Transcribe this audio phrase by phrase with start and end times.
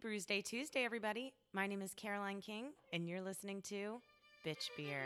[0.00, 1.32] Brews Day Tuesday, everybody.
[1.52, 4.00] My name is Caroline King, and you're listening to
[4.46, 5.02] Bitch Beer.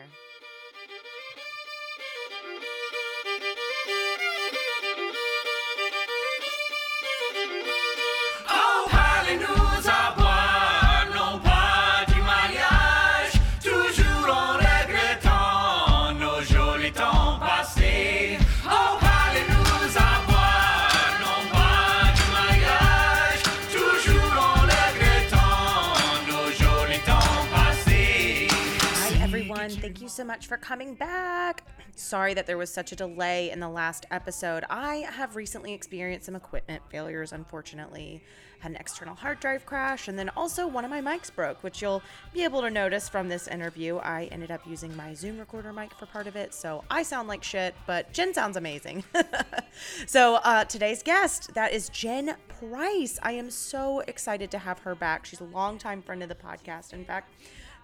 [30.23, 31.65] So much for coming back.
[31.97, 34.63] Sorry that there was such a delay in the last episode.
[34.71, 38.23] I have recently experienced some equipment failures, unfortunately.
[38.61, 41.83] Had an external hard drive crash, and then also one of my mics broke, which
[41.83, 43.97] you'll be able to notice from this interview.
[43.97, 47.27] I ended up using my Zoom recorder mic for part of it, so I sound
[47.27, 49.03] like shit, but Jen sounds amazing.
[50.07, 53.19] so, uh, today's guest, that is Jen Price.
[53.25, 55.27] I am so excited to have her back.
[55.27, 56.93] She's a longtime friend of the podcast.
[56.93, 57.35] In fact,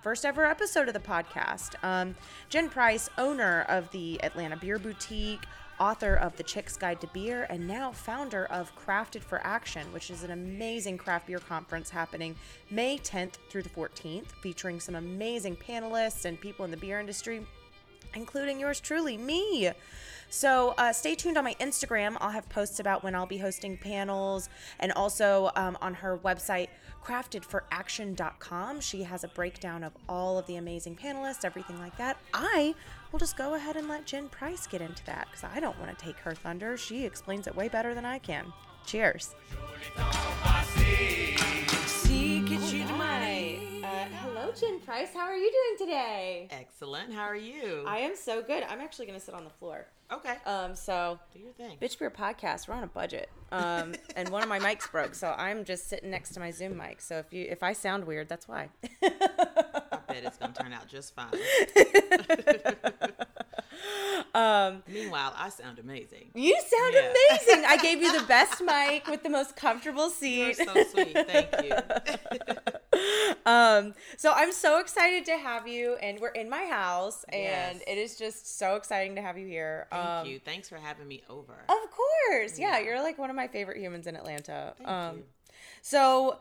[0.00, 1.74] first ever episode of the podcast.
[1.82, 2.14] Um,
[2.48, 5.44] Jen Price, owner of the Atlanta Beer Boutique,
[5.80, 10.10] author of The Chick's Guide to Beer, and now founder of Crafted for Action, which
[10.10, 12.36] is an amazing craft beer conference happening
[12.70, 17.44] May 10th through the 14th, featuring some amazing panelists and people in the beer industry
[18.14, 19.70] including yours truly, me.
[20.30, 22.16] So uh, stay tuned on my Instagram.
[22.20, 26.68] I'll have posts about when I'll be hosting panels and also um, on her website,
[27.04, 28.80] craftedforaction.com.
[28.80, 32.18] She has a breakdown of all of the amazing panelists, everything like that.
[32.34, 32.74] I
[33.12, 35.96] will just go ahead and let Jen Price get into that because I don't want
[35.96, 36.76] to take her thunder.
[36.76, 38.52] She explains it way better than I can.
[38.86, 39.34] Cheers.
[44.54, 45.08] Jen Price.
[45.14, 46.48] How are you doing today?
[46.50, 47.12] Excellent.
[47.12, 47.84] How are you?
[47.86, 48.62] I am so good.
[48.64, 49.86] I'm actually going to sit on the floor.
[50.12, 50.34] okay.
[50.46, 51.76] Um, so Do your thing.
[51.80, 53.28] Bitch Beer Podcast, we're on a budget.
[53.52, 56.76] Um, and one of my mics broke, so I'm just sitting next to my Zoom
[56.76, 57.00] mic.
[57.00, 58.68] So if you if I sound weird, that's why.
[59.02, 61.32] I bet it's gonna turn out just fine.
[64.34, 66.30] um, Meanwhile, I sound amazing.
[66.34, 67.12] you sound Yeah.
[67.30, 67.64] amazing.
[67.66, 70.56] I gave you the best mic with the most comfortable You're seat.
[70.66, 71.16] so sweet.
[71.26, 71.74] Thank you.
[73.46, 77.42] um, so I'm so excited to have you, and we're in my house, and
[77.78, 77.82] Yes.
[77.86, 79.86] it is just so exciting to have you here.
[79.90, 80.38] Thank um, you.
[80.38, 81.54] Thanks for having me over.
[81.68, 82.58] Of course.
[82.58, 82.84] Yeah, Yeah.
[82.84, 84.74] you're like one of my favorite humans in Atlanta.
[84.78, 85.24] Thank um you.
[85.82, 86.38] so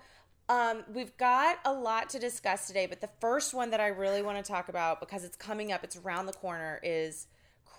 [0.49, 4.21] um we've got a lot to discuss today, but the first one that I really
[4.21, 7.27] want to talk about because it's coming up, it's around the corner is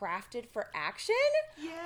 [0.01, 1.15] crafted for action.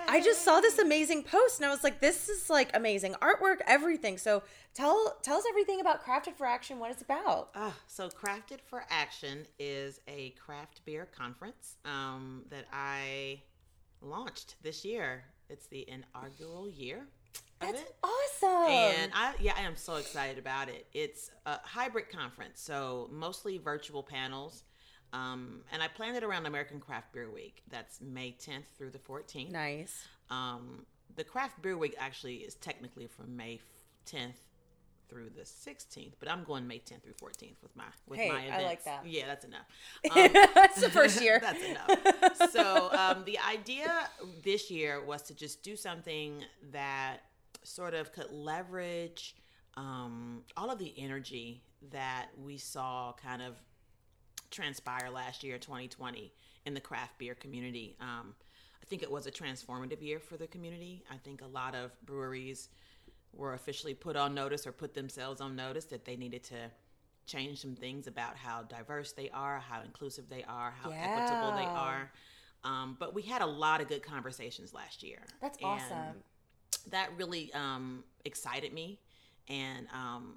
[0.09, 3.59] I just saw this amazing post and I was like this is like amazing artwork,
[3.67, 4.19] everything.
[4.19, 4.43] So
[4.75, 7.51] tell tell us everything about Crafted for Action, what it's about.
[7.55, 13.41] Ah, so Crafted for Action is a craft beer conference um, that I
[14.01, 15.25] launched this year.
[15.49, 17.07] It's the inaugural year
[17.61, 17.95] That's it.
[18.03, 18.71] awesome.
[18.73, 20.87] And I, yeah, I am so excited about it.
[20.95, 24.65] It's a hybrid conference, so mostly virtual panels.
[25.13, 27.63] Um, and I planned it around American Craft Beer Week.
[27.71, 29.51] That's May 10th through the 14th.
[29.51, 30.05] nice.
[30.31, 30.87] Um,
[31.17, 33.61] the Craft Beer Week actually is technically from May
[34.07, 34.33] 10th
[35.11, 38.49] through the 16th, but I'm going May 10th through 14th with my with Hey, my
[38.51, 39.05] I like that.
[39.07, 39.67] Yeah, that's enough.
[40.11, 41.39] Um, That's the first year.
[41.43, 42.51] That's enough.
[42.51, 44.09] So um, the idea
[44.43, 46.43] this year was to just do something
[46.73, 47.19] that
[47.63, 49.37] sort of could leverage
[49.77, 53.55] um, all of the energy that we saw kind of
[54.53, 56.33] transpire last year, 2020,
[56.67, 57.97] in the craft beer community.
[58.01, 58.35] Um,
[58.81, 61.03] I think it was a transformative year for the community.
[61.11, 62.69] I think a lot of breweries
[63.33, 66.71] were officially put on notice or put themselves on notice that they needed to
[67.27, 71.65] change some things about how diverse they are, how inclusive they are, how equitable they
[71.65, 72.11] are.
[72.65, 75.21] Um, but we had a lot of good conversations last year.
[75.41, 76.23] That's awesome.
[76.91, 78.99] That really um, excited me.
[79.49, 80.35] And um,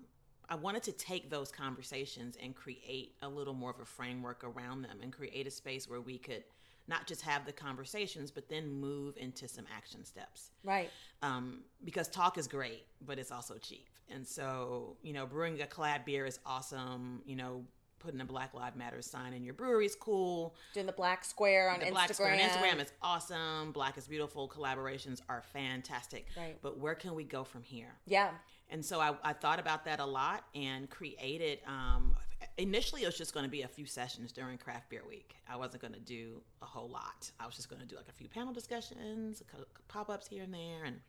[0.50, 4.84] I wanted to take those conversations and create a little more of a framework around
[4.84, 6.44] them and create a space where we could
[6.88, 10.92] not just have the conversations, but then move into some action steps Right.
[11.24, 13.90] um, because talk is great, but it's also cheap.
[14.10, 17.24] And so, you know, brewing a collab beer is awesome.
[17.26, 17.64] You know,
[17.98, 20.54] putting a Black Lives Matter sign in your brewery is cool.
[20.76, 21.92] Doing the black square on The Instagram.
[21.92, 23.72] Black Square on Instagram is awesome.
[23.72, 24.48] Black is beautiful.
[24.48, 26.28] Collaborations are fantastic.
[26.38, 26.56] Right.
[26.62, 27.96] But where can we go from here?
[28.06, 28.30] Yeah.
[28.70, 31.60] And so I, I thought about that a lot and created.
[31.68, 32.16] Um,
[32.58, 35.36] initially, it was just going to be a few sessions during Craft Beer Week.
[35.48, 37.30] I wasn't going to do a whole lot.
[37.40, 39.44] I was just going to do like a few panel discussions,
[39.88, 41.00] pop ups here and there, and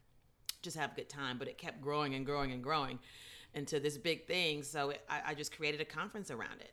[0.62, 1.38] just have a good time.
[1.38, 2.98] But it kept growing and growing and growing
[3.54, 4.62] into this big thing.
[4.62, 6.72] So it, I, I just created a conference around it.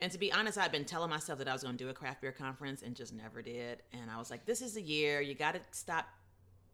[0.00, 1.94] And to be honest, I'd been telling myself that I was going to do a
[1.94, 3.82] craft beer conference and just never did.
[3.92, 5.20] And I was like, this is the year.
[5.20, 6.06] You got to stop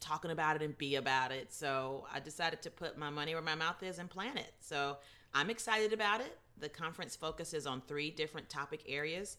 [0.00, 1.52] talking about it and be about it.
[1.52, 4.52] So I decided to put my money where my mouth is and plan it.
[4.60, 4.96] So
[5.34, 6.38] I'm excited about it.
[6.58, 9.36] The conference focuses on three different topic areas.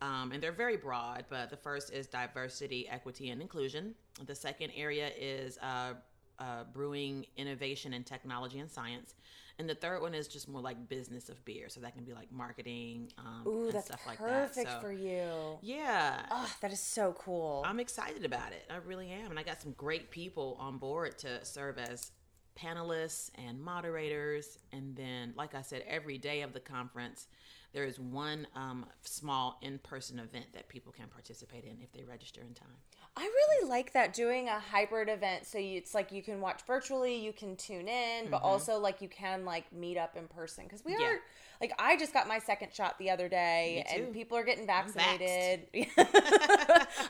[0.00, 3.94] Um, and they're very broad, but the first is diversity, equity, and inclusion.
[4.26, 5.94] The second area is uh,
[6.40, 9.14] uh, brewing, innovation, and technology and science.
[9.58, 11.68] And the third one is just more like business of beer.
[11.68, 14.80] So that can be like marketing um, Ooh, and that's stuff like perfect that.
[14.80, 15.58] So, for you.
[15.62, 16.22] yeah.
[16.30, 17.62] Oh, that is so cool.
[17.64, 18.64] I'm excited about it.
[18.70, 19.30] I really am.
[19.30, 22.12] And I got some great people on board to serve as
[22.58, 24.58] panelists and moderators.
[24.72, 27.26] And then, like I said, every day of the conference,
[27.72, 32.04] there is one um, small in person event that people can participate in if they
[32.04, 32.68] register in time.
[33.14, 35.46] I really like that doing a hybrid event.
[35.46, 39.02] So you, it's like you can watch virtually, you can tune in, but also like
[39.02, 41.02] you can like meet up in person because we Mm-hmm.
[41.02, 41.08] Yeah.
[41.08, 41.20] are
[41.60, 45.66] like I just got my second shot the other day, and people are getting vaccinated.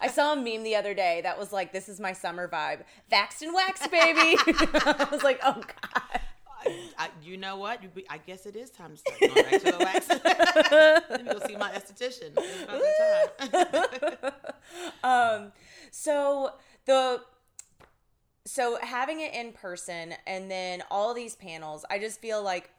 [0.03, 2.81] I saw a meme the other day that was like, "This is my summer vibe,
[3.11, 6.21] vaxxed and waxed, baby." I was like, "Oh god."
[6.99, 7.81] I, you know what?
[8.09, 10.09] I guess it is time to start going back to the wax.
[11.11, 12.33] Let me go see my esthetician.
[12.37, 12.63] It's
[14.03, 14.23] about
[15.03, 15.43] time.
[15.43, 15.53] um
[15.93, 16.51] so
[16.87, 17.21] the
[18.45, 22.71] so having it in person and then all these panels i just feel like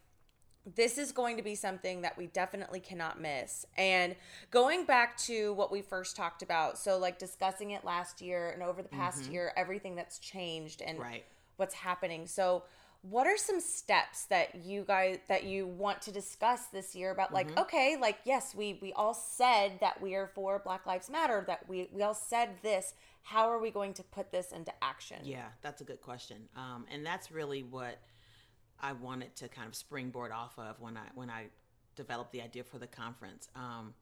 [0.75, 3.65] this is going to be something that we definitely cannot miss.
[3.77, 4.15] And
[4.49, 8.63] going back to what we first talked about so like discussing it last year and
[8.63, 9.33] over the past mm-hmm.
[9.33, 11.25] year everything that's changed and Right.
[11.57, 12.27] what's happening.
[12.27, 12.63] So
[13.09, 17.33] what are some steps that you guys that you want to discuss this year about
[17.33, 21.43] like okay like yes we we all said that we are for black lives matter
[21.45, 25.17] that we we all said this how are we going to put this into action
[25.23, 26.49] Yeah, that's a good question.
[26.55, 27.99] Um, and that's really what
[28.79, 31.45] I wanted to kind of springboard off of when I when I
[31.95, 33.47] developed the idea for the conference.
[33.55, 33.93] Um,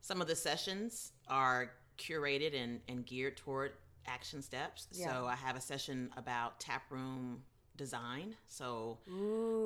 [0.00, 3.72] some of the sessions are curated and, and geared toward
[4.06, 4.88] action steps.
[4.90, 5.06] Yeah.
[5.06, 7.42] So I have a session about tap room
[7.78, 8.36] design.
[8.46, 8.98] So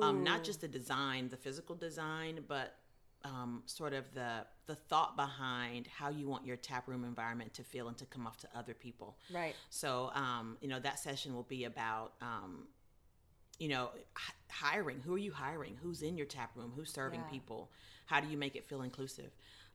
[0.01, 2.75] um, not just the design, the physical design, but
[3.25, 7.63] um, sort of the the thought behind how you want your tap room environment to
[7.63, 9.17] feel and to come off to other people.
[9.33, 12.67] right So, um, you know, that session will be about, um,
[13.59, 15.01] you know, h- hiring.
[15.01, 15.77] Who are you hiring?
[15.83, 16.71] Who's in your tap room?
[16.75, 17.29] Who's serving Yeah.
[17.35, 17.71] people?
[18.05, 19.31] How do you make it feel inclusive?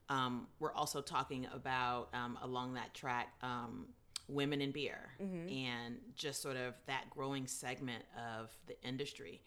[0.08, 3.88] Um, we're also talking about um, along that track um,
[4.28, 9.40] women in beer and just sort of that growing segment of the industry.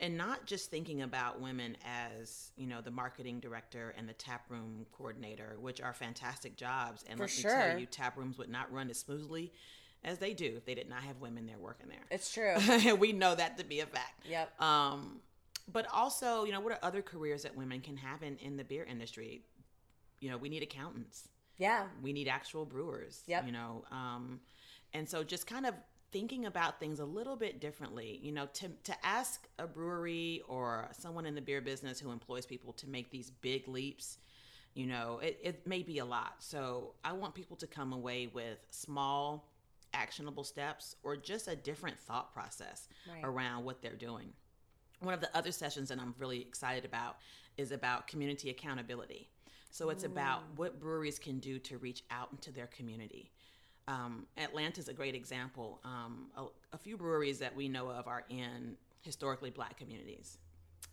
[0.00, 4.44] And not just thinking about women as, you know, the marketing director and the tap
[4.48, 7.04] room coordinator, which are fantastic jobs.
[7.08, 7.50] And For let me sure.
[7.50, 9.52] tell you, tap rooms would not run as smoothly
[10.04, 12.04] as they do if they did not have women there working there.
[12.12, 14.24] it's true and we know that to be a fact.
[14.30, 14.60] Yep.
[14.62, 15.20] Um,
[15.72, 18.64] but also, you know, what are other careers that women can have in, in the
[18.64, 19.42] beer industry?
[20.20, 21.28] You know, we need accountants.
[21.58, 23.22] Yeah We need actual brewers.
[23.26, 23.46] Yep.
[23.46, 24.40] You know, um,
[24.94, 25.74] and so just kind of
[26.10, 28.18] thinking about things a little bit differently.
[28.22, 32.46] You know, to to ask a brewery or someone in the beer business who employs
[32.46, 34.18] people to make these big leaps,
[34.74, 36.36] you know, it, it may be a lot.
[36.38, 39.50] So I want people to come away with small,
[39.92, 43.20] actionable steps or just a different thought process Right.
[43.24, 44.32] around what they're doing.
[45.00, 47.18] One of the other sessions that I'm really excited about
[47.56, 49.28] is about community accountability.
[49.70, 53.30] So it's about what breweries can do to reach out into their community.
[53.86, 55.80] Um, Atlanta's a great example.
[55.84, 60.38] Um, a, a few breweries that we know of are in historically black communities.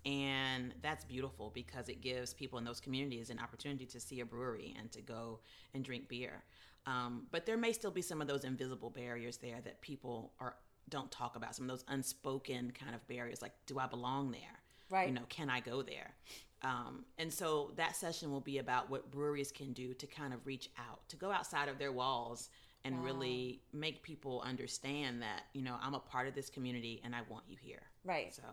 [0.06, 4.26] And that's beautiful because it gives people in those communities an opportunity to see a
[4.26, 5.40] brewery and to go
[5.74, 6.44] and drink beer.
[6.86, 10.56] Um, but there may still be some of those invisible barriers there that people are
[10.88, 11.56] don't talk about.
[11.56, 14.60] Some of those unspoken kind of barriers, like do I belong there?
[14.90, 15.08] Right.
[15.08, 16.14] You know, can I go there?
[16.62, 20.46] Um, and so that session will be about what breweries can do to kind of
[20.46, 22.50] reach out, to go outside of their walls
[22.84, 27.16] and really make people understand that, you know, I'm a part of this community and
[27.16, 27.82] I want you here.
[28.04, 28.34] Right.
[28.34, 28.44] So,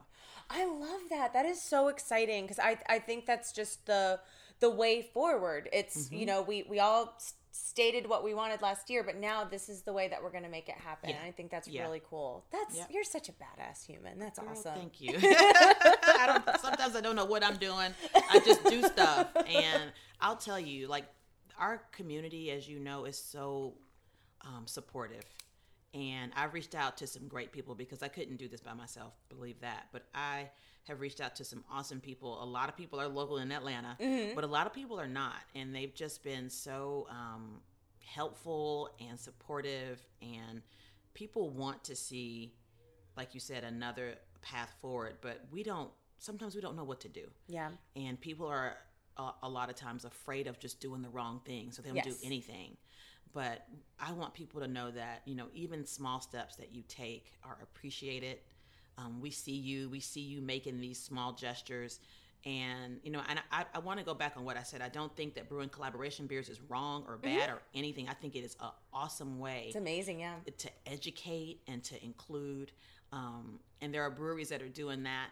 [0.48, 1.34] I love that.
[1.34, 4.20] That is so exciting because I I think that's just the
[4.62, 5.68] the way forward.
[5.72, 6.14] It's Mm-hmm.
[6.20, 7.04] you know we we all
[7.54, 10.42] stated what we wanted last year, but now this is the way that we're going
[10.44, 11.10] to make it happen.
[11.10, 11.16] Yeah.
[11.16, 11.82] And I think that's Yeah.
[11.82, 12.44] really cool.
[12.50, 12.88] That's Yep.
[12.90, 14.18] you're such a badass human.
[14.18, 14.74] That's Girl, awesome.
[14.74, 15.14] thank you.
[15.20, 17.92] I don't, sometimes I don't know what I'm doing.
[18.34, 19.28] I just do stuff.
[19.46, 19.82] And
[20.20, 21.04] I'll tell you, like,
[21.58, 23.74] our community, as you know, is so
[24.42, 25.24] um, supportive.
[25.94, 29.12] And I've reached out to some great people because I couldn't do this by myself,
[29.28, 29.88] believe that.
[29.92, 30.48] But I
[30.88, 32.42] have reached out to some awesome people.
[32.42, 33.96] A lot of people are local in Atlanta,
[34.34, 35.36] but a lot of people are not.
[35.54, 37.60] And they've just been so um,
[38.04, 40.04] helpful and supportive.
[40.20, 40.62] And
[41.14, 42.54] people want to see,
[43.16, 45.16] like you said, another path forward.
[45.20, 47.70] But we don't, sometimes we don't know what to do Yeah.
[47.96, 48.76] and people are
[49.16, 51.96] a, a lot of times afraid of just doing the wrong thing so they don't
[52.04, 52.76] do anything
[53.34, 53.66] but
[53.98, 57.58] i want people to know that you know even small steps that you take are
[57.62, 58.38] appreciated
[58.98, 62.00] um, we see you we see you making these small gestures
[62.44, 64.88] and you know and i, I want to go back on what i said i
[64.88, 68.40] don't think that brewing collaboration beers is wrong or bad or anything i think it
[68.40, 70.34] is an awesome way It's amazing, yeah.
[70.58, 72.72] to educate and to include.
[73.12, 75.28] Um, and there are breweries that are doing that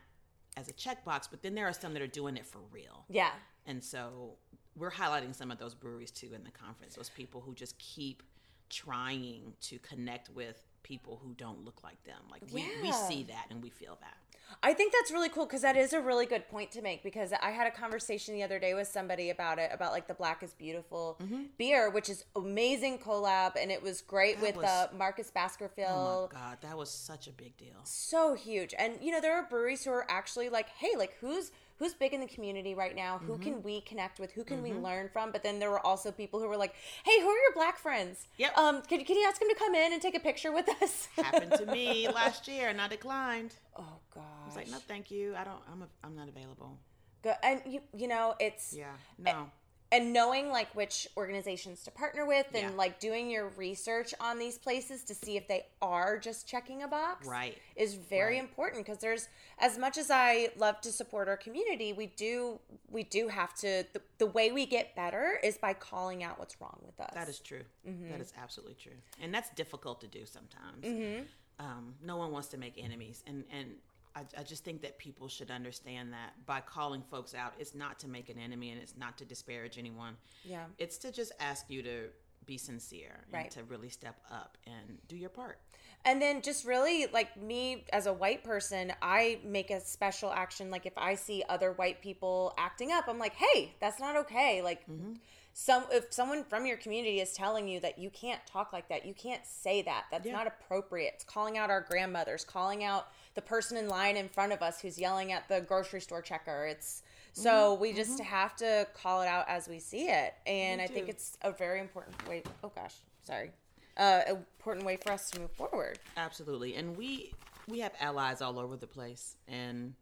[0.56, 3.06] as a checkbox, but then there are some that are doing it for real.
[3.08, 3.30] Yeah.
[3.66, 4.34] And so
[4.76, 6.94] we're highlighting some of those breweries too in the conference.
[6.94, 8.22] Those people who just keep
[8.68, 12.20] trying to connect with people who don't look like them.
[12.30, 14.16] Like we, we see that and we feel that.
[14.64, 17.32] I think that's really cool because that is a really good point to make because
[17.40, 20.42] I had a conversation the other day with somebody about it about like the Black
[20.42, 21.18] is Beautiful
[21.56, 24.44] beer, which is amazing collab and it was great Mm-hmm.
[24.46, 26.28] That with was- uh, Marcus Baskerville.
[26.32, 27.76] Oh my God, that was such a big deal.
[27.84, 31.52] so huge and you know there are breweries who are actually like hey like who's
[31.80, 33.42] who's big in the community right now who Mm-hmm.
[33.42, 36.38] can we connect with who can we learn from but then there were also people
[36.38, 38.56] who were like hey who are your black friends Yep.
[38.56, 41.08] um can, can you ask them to come in and take a picture with us
[41.16, 43.54] Happened to me last year and I declined.
[43.76, 45.34] oh gosh I was like, no, thank you.
[45.36, 45.60] I don't.
[45.72, 45.82] I'm.
[45.82, 46.76] A, I'm not available.
[47.22, 48.92] Go- and you you know it's Yeah.
[49.18, 49.50] No.
[49.92, 52.76] And knowing like which organizations to partner with and Yeah.
[52.76, 56.88] like doing your research on these places to see if they are just checking a
[56.88, 57.58] box Right.
[57.76, 58.42] is very Right.
[58.44, 59.28] important because there's
[59.58, 63.84] as much as i love to support our community we do we do have to
[63.92, 67.28] the, the way we get better is by calling out what's wrong with us That
[67.28, 67.62] is true.
[67.88, 68.10] Mm-hmm.
[68.10, 71.26] That is absolutely true, and that's difficult to do sometimes.
[71.58, 73.74] Um, no one wants to make enemies, and and
[74.16, 77.98] I, I just think that people should understand that by calling folks out, it's not
[78.00, 80.16] to make an enemy, and it's not to disparage anyone.
[80.44, 80.64] Yeah.
[80.78, 82.08] it's to just ask you to
[82.46, 83.50] be sincere and Right.
[83.52, 85.58] to really step up and do your part.
[86.04, 90.70] And then just really like me as a white person, I make a special action.
[90.70, 94.62] Like if I see other white people acting up, I'm like, hey, that's not okay.
[94.62, 95.12] Like mm-hmm.
[95.52, 99.04] some if someone from your community is telling you that you can't talk like that,
[99.04, 100.06] you can't say that.
[100.10, 100.32] That's Yeah.
[100.32, 101.12] not appropriate.
[101.16, 104.80] It's calling out our grandmothers, calling out the person in line in front of us
[104.80, 106.66] who's yelling at the grocery store checker.
[106.66, 110.34] It's so we just have to call it out as we see it.
[110.46, 112.42] And I think it's a very important way.
[112.64, 113.52] Oh gosh, sorry.
[113.96, 115.98] Uh, important way for us to move forward.
[116.16, 117.32] Absolutely, and we
[117.68, 119.94] we have allies all over the place, and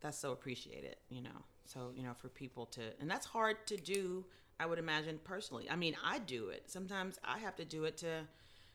[0.00, 0.96] that's so appreciated.
[1.08, 4.24] You know, so you know for people to, and that's hard to do.
[4.58, 5.68] I would imagine personally.
[5.70, 6.64] I mean, I do it.
[6.66, 8.26] Sometimes I have to do it to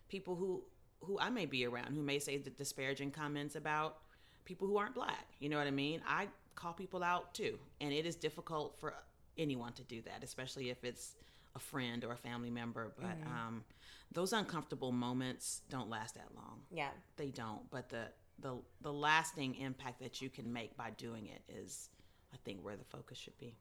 [0.09, 0.63] people who
[1.01, 3.97] who I may be around who may say the disparaging comments about
[4.45, 5.27] people who aren't black.
[5.39, 6.01] You know what I mean?
[6.07, 8.93] I call people out too, and it is difficult for
[9.37, 11.15] anyone to do that, especially if it's
[11.55, 12.93] a friend or a family member.
[12.99, 13.63] But um,
[14.11, 16.89] those uncomfortable moments don't last that long Yeah.
[17.17, 18.05] they don't but the
[18.39, 21.89] the the lasting impact that you can make by doing it is
[22.33, 23.55] i think where the focus should be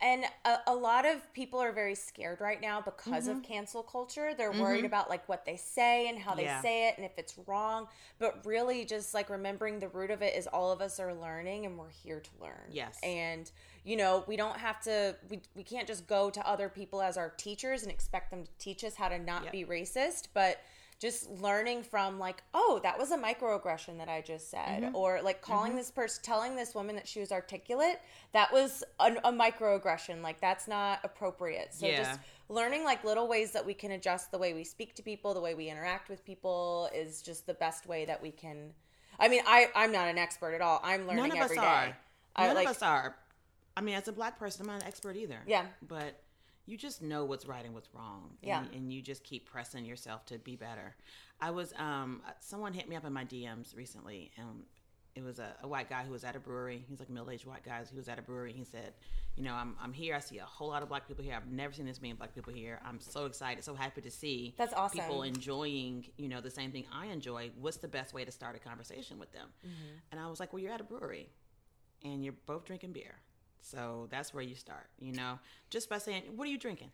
[0.00, 3.52] And a, a lot of people are very scared right now because of mm-hmm.
[3.52, 4.32] cancel culture.
[4.36, 4.60] They're mm-hmm.
[4.60, 6.62] worried about like what they say and how they Yeah.
[6.62, 7.88] say it and if it's wrong.
[8.20, 11.66] But really, just like remembering the root of it is all of us are learning
[11.66, 12.70] and we're here to learn.
[12.70, 12.98] Yes.
[13.02, 13.50] And
[13.84, 15.16] you know, we don't have to.
[15.30, 18.50] We we can't just go to other people as our teachers and expect them to
[18.58, 19.52] teach us how to not Yep.
[19.52, 20.60] be racist, but
[20.98, 24.82] just learning from like oh that was a microaggression that i just said.
[24.82, 24.96] Mm-hmm.
[24.96, 28.00] or like calling this person telling this woman that she was articulate
[28.32, 30.22] that was an, a microaggression.
[30.22, 31.72] Like that's not appropriate.
[31.72, 31.98] So Yeah.
[31.98, 35.34] just learning like little ways that we can adjust the way we speak to people
[35.34, 38.72] the way we interact with people is just the best way that we can
[39.20, 40.80] i mean i i'm not an expert at all.
[40.82, 41.62] I'm learning none of us every day.
[41.62, 41.96] Are
[42.36, 43.16] I, none like, of us are.
[43.76, 45.38] I mean as a black person i'm not an expert either.
[45.46, 45.66] Yeah.
[45.86, 46.20] but
[46.68, 48.64] you just know what's right and what's wrong and, Yeah.
[48.76, 50.94] and you just keep pressing yourself to be better
[51.40, 54.64] i was um someone hit me up in my dms recently and
[55.14, 56.84] it was a, a white guy who was at a brewery.
[56.88, 57.82] He's like a middle-aged white guy.
[57.90, 58.52] He was at a brewery.
[58.52, 58.92] He said,
[59.34, 60.14] "You know, I'm, I'm here.
[60.14, 61.34] I see a whole lot of black people here.
[61.34, 62.78] I've never seen this many black people here.
[62.86, 65.00] I'm so excited, so happy to see That's awesome.
[65.00, 67.50] people enjoying, you know, the same thing I enjoy.
[67.58, 69.96] What's the best way to start a conversation with them?" Mm-hmm.
[70.12, 71.30] And I was like, "Well, you're at a brewery,
[72.04, 73.16] and you're both drinking beer,
[73.60, 74.86] so that's where you start.
[75.00, 75.38] You know,
[75.70, 76.90] just by saying, "What are you drinking?"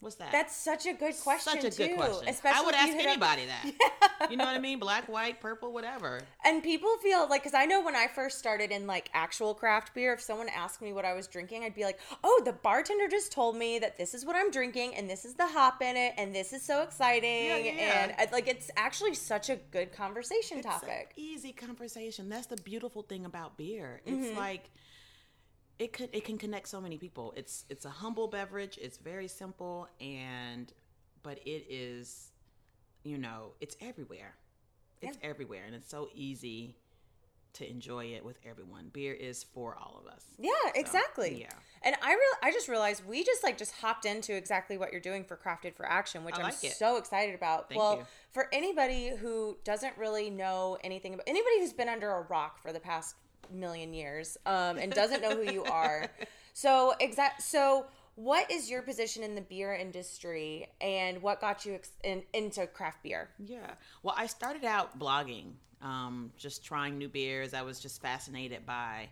[0.00, 0.30] What's that?
[0.30, 2.28] that's such a good question such a good too, question.
[2.28, 4.30] especially I would ask hit up- anybody that.
[4.30, 4.78] You know what I mean?
[4.80, 6.20] Black, white, purple, whatever.
[6.44, 9.94] And people feel like, because I know when I first started in like actual craft
[9.94, 13.06] beer, if someone asked me what I was drinking, I'd be like, oh, the bartender
[13.08, 15.96] just told me that this is what I'm drinking and this is the hop in
[15.96, 17.46] it and this is so exciting.
[17.46, 18.02] Yeah, yeah.
[18.02, 21.12] And I, like, it's actually such a good conversation It's an topic.
[21.16, 22.28] easy conversation.
[22.28, 24.00] That's the beautiful thing about beer.
[24.04, 24.36] It's Mm-hmm.
[24.38, 24.68] like
[25.78, 27.32] it could it can connect so many people.
[27.36, 28.78] It's it's a humble beverage.
[28.80, 30.72] It's very simple and
[31.22, 32.32] but it is
[33.04, 34.34] you know, it's everywhere.
[35.00, 36.76] It's everywhere and it's so easy
[37.54, 38.90] to enjoy it with everyone.
[38.92, 40.24] Beer is for all of us.
[40.38, 41.40] Yeah, exactly.
[41.40, 41.52] yeah.
[41.82, 45.00] And I real I just realized we just like just hopped into exactly what you're
[45.00, 46.72] doing for Crafted for Action, which I'm it.
[46.72, 47.68] so excited about.
[47.68, 48.06] Thank well, you.
[48.32, 52.72] for anybody who doesn't really know anything about anybody who's been under a rock for
[52.72, 53.14] the past
[53.52, 56.06] million years um, and doesn't know who you are.
[56.54, 57.86] So exact so
[58.16, 62.66] what is your position in the beer industry and what got you ex- in, into
[62.66, 63.28] craft beer?
[63.38, 63.74] Yeah.
[64.02, 67.54] Well, I started out blogging, um, just trying new beers.
[67.54, 69.08] I was just fascinated by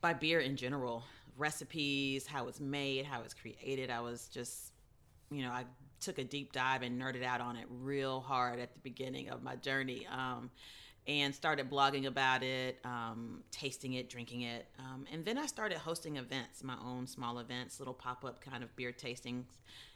[0.00, 1.04] by beer in general,
[1.36, 3.90] recipes, how it's made, how it's created.
[3.90, 4.72] I was just,
[5.30, 5.64] you know, I
[6.00, 9.42] took a deep dive and nerded out on it real hard at the beginning of
[9.42, 10.06] my journey.
[10.10, 10.50] Um,
[11.06, 14.66] and started blogging about it, um, tasting it, drinking it.
[14.78, 18.62] Um, and then I started hosting events, my own small events, little pop up kind
[18.62, 19.46] of beer tastings.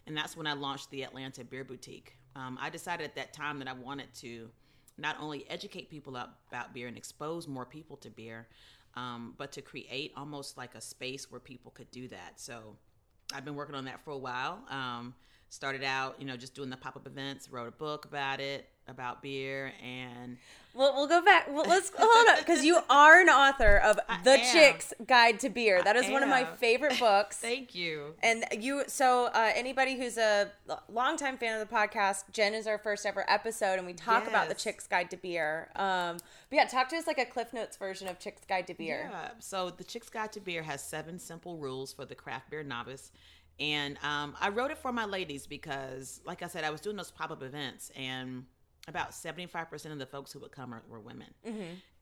[0.06, 2.16] And that's when I launched the Atlanta Beer Boutique.
[2.34, 4.50] Um, I decided at that time that I wanted to
[4.98, 8.48] not only educate people about beer and expose more people to beer,
[8.94, 12.40] um, but to create almost like a space where people could do that.
[12.40, 12.76] So
[13.34, 14.60] I've been working on that for a while.
[14.70, 15.14] Um,
[15.48, 18.68] started out, you know, just doing the pop up events, wrote a book about it,
[18.88, 20.36] about beer, and
[20.74, 21.48] Well, we'll go back.
[21.48, 24.52] Well, let's hold up because you are an author of I The am.
[24.52, 25.82] Chick's Guide to Beer.
[25.82, 27.36] That is one of my favorite books.
[27.38, 28.14] thank you.
[28.22, 30.50] And you, so uh, anybody who's a
[30.88, 34.48] longtime fan of the podcast, Jen is our first ever episode, and we talk about
[34.48, 35.68] the Chick's Guide to Beer.
[35.76, 36.18] Um,
[36.50, 39.08] but yeah, talk to us like a Cliff Notes version of Chick's Guide to Beer.
[39.10, 39.30] Yeah.
[39.38, 43.10] So the Chick's Guide to Beer has seven simple rules for the craft beer novice.
[43.58, 46.96] And um, I wrote it for my ladies because, like I said, I was doing
[46.96, 48.44] those pop up events, and
[48.88, 51.26] about 75% of the folks who would come are, were women.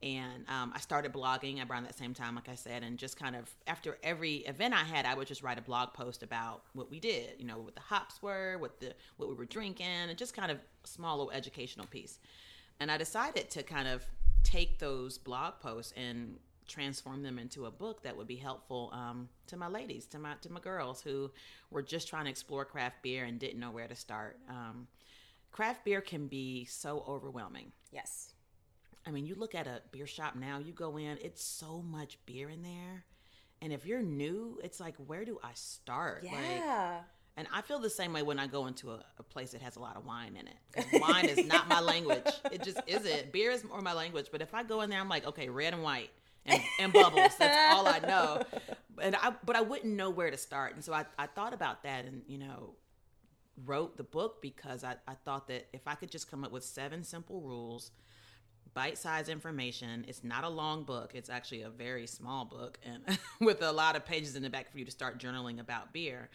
[0.03, 3.35] And um, I started blogging around that same time, like I said, and just kind
[3.35, 6.91] of after every event I had, I would just write a blog post about what
[6.91, 10.17] we did, you know, what the hops were, what the what we were drinking, and
[10.19, 12.19] just kind of a small little educational piece.
[12.81, 14.05] And I decided to kind of
[14.43, 16.37] take those blog posts and
[16.69, 20.35] transform them into a book that would be helpful um, to my ladies, to my
[20.43, 21.31] to my girls who
[21.71, 24.37] were just trying to explore craft beer and didn't know where to start.
[24.50, 24.87] Um,
[25.54, 27.70] craft beer can be so overwhelming.
[27.92, 28.32] Yes.
[29.06, 32.18] I mean, you look at a beer shop now, you go in, it's so much
[32.26, 33.04] beer in there.
[33.62, 36.25] And if you're new, it's like, where do I start?
[36.25, 37.02] Like, Yeah.
[37.37, 39.76] and I feel the same way when I go into a, a place that has
[39.76, 41.00] a lot of wine in it.
[41.00, 42.26] wine is not my language.
[42.50, 43.31] It just isn't.
[43.31, 44.26] Beer is more my language.
[44.33, 46.11] But if I go in there, I'm like, okay, red and white
[46.46, 47.37] and, and bubbles.
[47.38, 48.42] That's all I know.
[49.00, 50.74] And I, but I wouldn't know where to start.
[50.74, 52.74] And so I, I thought about that and, you know,
[53.64, 56.64] wrote the book because I, I thought that if I could just come up with
[56.64, 57.90] seven simple rules,
[58.73, 61.12] bite sized information, it's not a long book.
[61.14, 64.71] It's actually a very small book and with a lot of pages in the back
[64.71, 66.31] for you to start journaling about beer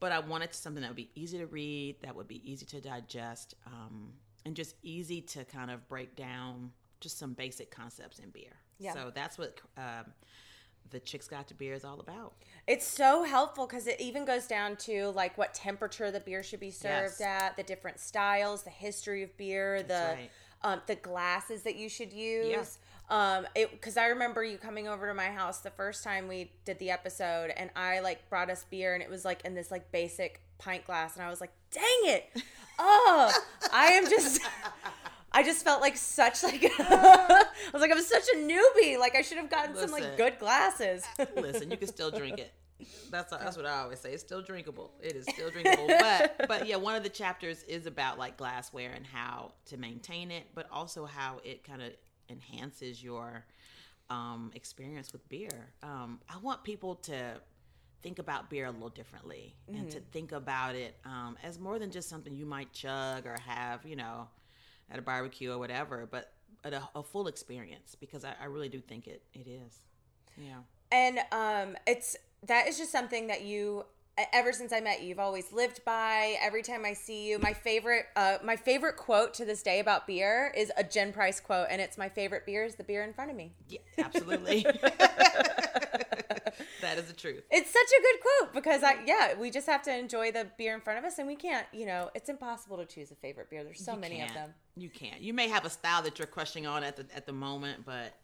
[0.00, 2.80] but I wanted something that would be easy to read, that would be easy to
[2.80, 4.14] digest, um,
[4.46, 8.56] and just easy to kind of break down just some basic concepts in beer.
[8.78, 8.94] Yeah.
[8.94, 10.06] So that's what um,
[10.90, 12.32] the Chicks Guide to Beer is all about.
[12.66, 16.60] It's so helpful because it even goes down to like what temperature the beer should
[16.60, 17.20] be served Yes.
[17.20, 20.30] at, the different styles, the history of beer, the right.
[20.62, 22.48] um, the glasses that you should use.
[22.48, 22.64] Yeah.
[23.08, 26.52] Um, it because I remember you coming over to my house the first time we
[26.64, 29.70] did the episode, and I like brought us beer, and it was like in this
[29.72, 32.30] like basic pint glass, and I was like, "Dang it!
[32.82, 33.30] Oh,
[33.74, 34.40] I am just."
[35.32, 38.98] I just felt like such like I was like I'm such a newbie.
[38.98, 41.04] Like I should have gotten some like good glasses.
[41.36, 42.52] Listen, you can still drink it.
[43.10, 44.12] That's that's what I always say.
[44.12, 44.92] It's still drinkable.
[45.02, 45.86] It is still drinkable.
[45.86, 50.30] But but yeah, one of the chapters is about like glassware and how to maintain
[50.30, 51.92] it, but also how it kind of
[52.30, 53.44] enhances your
[54.08, 55.72] um, experience with beer.
[55.82, 57.40] Um, I want people to
[58.02, 61.90] think about beer a little differently and to think about it um, as more than
[61.90, 64.26] just something you might chug or have, you know,
[64.90, 66.32] at a barbecue or whatever, but
[66.64, 69.80] a, a full experience because I, I really do think it it is.
[70.36, 70.60] Yeah.
[70.92, 73.84] And um, it's that is just something that you
[74.32, 76.36] ever since I met you, you've always lived by.
[76.40, 80.06] Every time I see you, my favorite uh, my favorite quote to this day about
[80.06, 83.12] beer is a Jen Price quote, and it's my favorite beer is the beer in
[83.12, 83.52] front of me.
[83.68, 84.66] Yeah, absolutely.
[86.80, 87.42] that is the truth.
[87.50, 90.74] It's such a good quote because I yeah, we just have to enjoy the beer
[90.74, 91.66] in front of us, and we can't.
[91.72, 93.64] You know, it's impossible to choose a favorite beer.
[93.64, 94.34] There's so You many of can't.
[94.34, 94.54] them.
[94.76, 95.20] You can't.
[95.20, 98.14] You may have a style that you're crushing on at the at the moment, but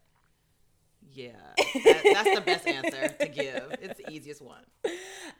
[1.13, 3.75] yeah, that, that's the best answer to give.
[3.81, 4.63] It's the easiest one.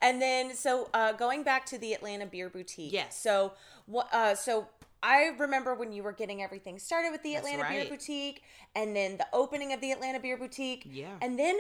[0.02, 2.94] And then, so uh, going back to the Atlanta Beer Boutique.
[2.94, 3.20] Yes.
[3.22, 3.54] So
[3.86, 4.14] what?
[4.14, 4.68] Uh, so
[5.04, 7.86] I remember when you were getting everything started with the Atlanta Beer.
[7.86, 8.44] Boutique,
[8.76, 10.88] and then the opening of the Atlanta Beer Boutique.
[10.90, 11.16] Yeah.
[11.22, 11.58] And then,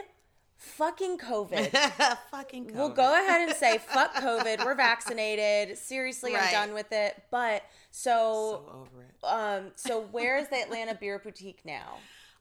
[0.58, 1.72] fucking COVID.
[2.32, 2.68] Fucking.
[2.68, 2.76] COVID.
[2.76, 4.66] We'll go ahead and say fuck COVID.
[4.66, 5.78] We're vaccinated.
[5.78, 7.24] Seriously, I'm done with it.
[7.32, 9.26] But so, So over it.
[9.26, 11.98] um, so where is the Atlanta Beer Boutique now?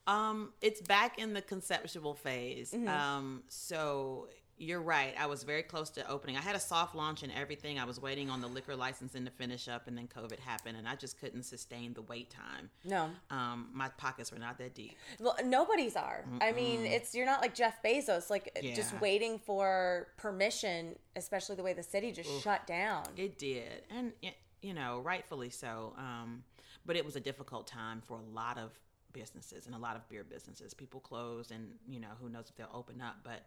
[0.07, 2.73] Um, it's back in the conceptual phase.
[2.73, 2.89] Mm-hmm.
[2.89, 5.15] Um, so you're right.
[5.19, 6.37] I was very close to opening.
[6.37, 7.79] I had a soft launch and everything.
[7.79, 10.89] I was waiting on the liquor licensing to finish up, and then COVID happened, and
[10.89, 12.71] I just couldn't sustain the wait time.
[12.85, 13.11] No.
[13.31, 14.97] Um, my pockets were not that deep.
[15.21, 16.25] Well, nobody's are.
[16.41, 21.63] I mean, it's you're not like Jeff Bezos, like just waiting for permission, especially the
[21.63, 23.05] way the city just shut down.
[23.17, 25.93] It did, and it, you know, rightfully so.
[25.99, 26.45] Um,
[26.87, 28.71] but it was a difficult time for a lot of
[29.13, 30.73] businesses and a lot of beer businesses.
[30.73, 33.17] People closed, and you know, who knows if they'll open up.
[33.23, 33.43] But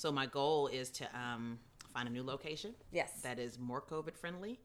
[0.00, 1.58] so my goal is to um,
[1.92, 2.72] find a new location.
[2.90, 3.12] Yes.
[3.22, 4.58] that is more COVID friendly,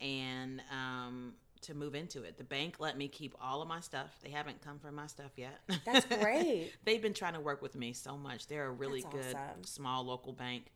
[0.00, 2.38] and um, to move into it.
[2.38, 4.16] The bank let me keep all of my stuff.
[4.22, 5.58] They haven't come for my stuff yet.
[5.84, 6.72] That's great.
[6.84, 8.46] They've been trying to work with me so much.
[8.46, 9.64] They're a really That's good awesome.
[9.64, 10.66] small local bank,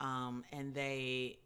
[0.00, 1.38] um, and they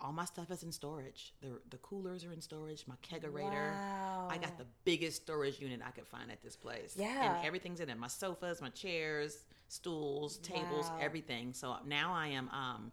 [0.00, 1.34] all my stuff is in storage.
[1.40, 2.84] The the coolers are in storage.
[2.88, 3.70] My kegerator.
[3.74, 4.26] Wow.
[4.28, 6.96] I got the biggest storage unit I could find at this place.
[6.98, 7.36] Yeah.
[7.36, 7.96] and everything's in it.
[7.96, 10.98] My sofas, my chairs, stools, tables, Wow.
[11.00, 11.54] everything.
[11.54, 12.48] So now I am.
[12.50, 12.92] Um,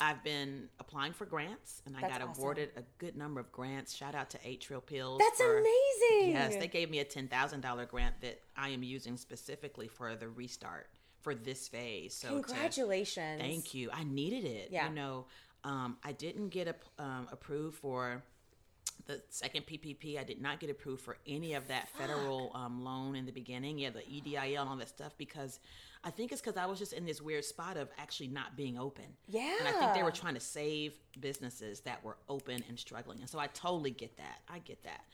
[0.00, 2.42] I've been applying for grants, and I That's got awesome.
[2.42, 3.94] awarded a good number of grants.
[3.94, 5.20] Shout out to Eight Trill Pills.
[5.20, 6.32] That's for- amazing.
[6.32, 10.16] Yes, they gave me a ten thousand dollar grant that I am using specifically for
[10.16, 10.88] the restart
[11.20, 12.12] for this phase.
[12.14, 13.40] So to- Congratulations.
[13.40, 13.88] thank you.
[13.92, 14.70] I needed it.
[14.72, 14.88] Yeah.
[14.88, 15.26] You know,
[15.62, 18.22] um, I didn't get a, um, approved for
[19.06, 20.18] the second PPP.
[20.18, 23.78] I did not get approved for any of that federal um, loan in the beginning.
[23.78, 25.60] Yeah, the EIDL and all that stuff because
[26.04, 28.78] I think it's because I was just in this weird spot of actually not being
[28.78, 29.04] open.
[29.26, 29.54] Yeah.
[29.58, 33.20] And I think they were trying to save businesses that were open and struggling.
[33.20, 34.40] And so I totally get that.
[34.48, 35.04] I get that.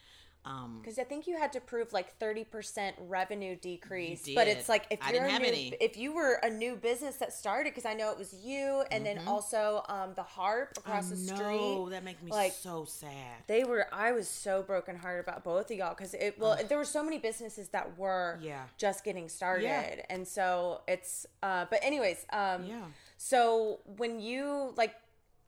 [0.45, 4.69] Um, Because I think you had to prove like thirty percent revenue decrease, but it's
[4.71, 5.75] like if you're a new, any.
[5.81, 9.05] if you were a new business that started, because I know it was you, and
[9.05, 11.91] then also um, the Harp across the no, street.
[11.91, 13.11] that makes me like, so sad.
[13.49, 13.87] They were.
[13.93, 16.39] I was so brokenhearted about both of y'all because it.
[16.39, 18.63] Well, there were so many businesses that were Yeah.
[18.79, 20.07] just getting started, Yeah.
[20.09, 21.27] and so it's.
[21.43, 22.85] Uh, but anyways, um, Yeah.
[23.19, 24.95] So when you like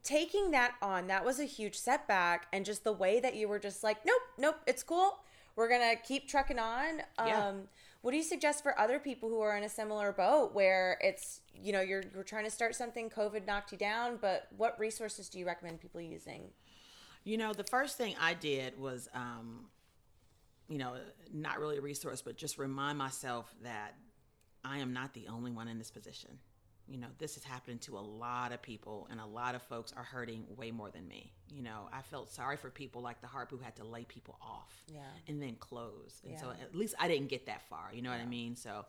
[0.03, 3.59] taking that on, that was a huge setback, and just the way that you were
[3.59, 5.19] just like, nope, nope, it's cool.
[5.55, 7.03] We're gonna keep trucking on.
[7.19, 7.69] Um,
[8.03, 11.41] What do you suggest for other people who are in a similar boat where it's
[11.55, 15.29] you know you're you're trying to start something, COVID knocked you down, but what resources
[15.29, 16.51] do you recommend people using?
[17.23, 19.67] You know, the first thing I did was, um,
[20.69, 20.97] you know,
[21.33, 23.95] not really a resource, but just remind myself that
[24.65, 26.41] I am not the only one in this position.
[26.93, 29.95] You know, this is happening to a lot of people, and a lot of folks
[29.97, 31.33] are hurting way more than me.
[31.51, 34.37] You know, I felt sorry for people like the Harp who had to lay people
[34.43, 35.01] off Yeah.
[35.27, 36.21] and then close.
[36.29, 37.91] And so at least I didn't get that far.
[37.95, 38.57] You know what I mean?
[38.57, 38.85] So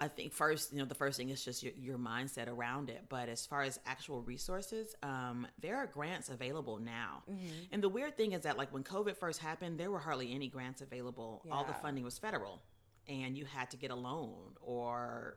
[0.00, 3.04] I think first, you know, the first thing is just your, your mindset around it.
[3.08, 7.22] But as far as actual resources, um, there are grants available now.
[7.70, 10.48] And the weird thing is that, like, when COVID first happened, there were hardly any
[10.48, 11.42] grants available.
[11.52, 12.62] All the funding was federal,
[13.08, 15.36] and you had to get a loan, or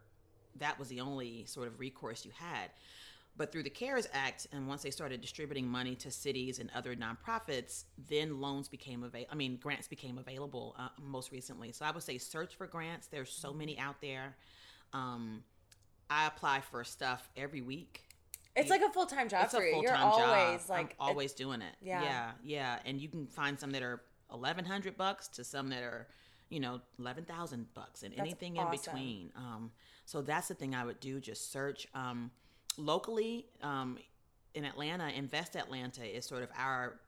[0.59, 2.69] that was the only sort of recourse you had.
[3.37, 6.95] But through the CARES Act, and once they started distributing money to cities and other
[6.95, 9.29] nonprofits, then loans became available.
[9.29, 11.73] I mean, grants became available uh, most recently.
[11.73, 13.07] So I would say search for grants.
[13.07, 14.37] There's so many out there.
[14.93, 15.43] Um,
[16.09, 18.03] I apply for stuff every week.
[18.55, 19.73] It's like a full time job It's a for you.
[19.73, 20.29] full time job.
[20.29, 21.75] always like I'm always doing it.
[21.81, 22.03] Yeah.
[22.03, 22.79] yeah, yeah.
[22.85, 26.07] And you can find some that are eleven hundred bucks to some that are,
[26.49, 29.31] you know, eleven thousand bucks, and anything in between.
[29.35, 29.71] Um,
[30.05, 31.19] so that's the thing I would do.
[31.19, 32.31] Just search um,
[32.77, 33.97] locally um,
[34.53, 35.09] in Atlanta.
[35.09, 36.99] Invest Atlanta is sort of our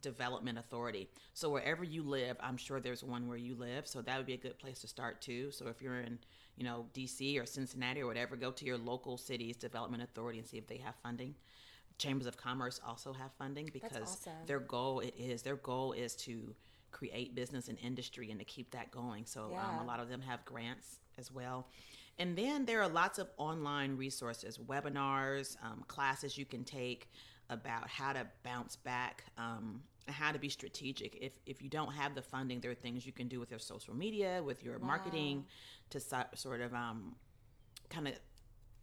[0.00, 1.08] development authority.
[1.34, 3.86] So wherever you live, I'm sure there's one where you live.
[3.86, 5.50] So that would be a good place to start too.
[5.50, 6.18] So if you're in,
[6.56, 10.46] you know, DC or Cincinnati or whatever, go to your local city's development authority and
[10.46, 11.34] see if they have funding.
[11.98, 14.32] Chambers of Commerce also have funding because awesome.
[14.46, 16.54] their goal it is their goal is to
[16.90, 19.24] create business and industry and to keep that going.
[19.26, 21.68] So um, a lot of them have grants as well.
[22.18, 27.10] And then there are lots of online resources, webinars, um, classes you can take
[27.48, 31.16] about how to bounce back, um, how to be strategic.
[31.20, 33.58] If, if you don't have the funding, there are things you can do with your
[33.58, 35.46] social media, with your marketing
[35.90, 37.16] to so, sort of um,
[37.88, 38.14] kind of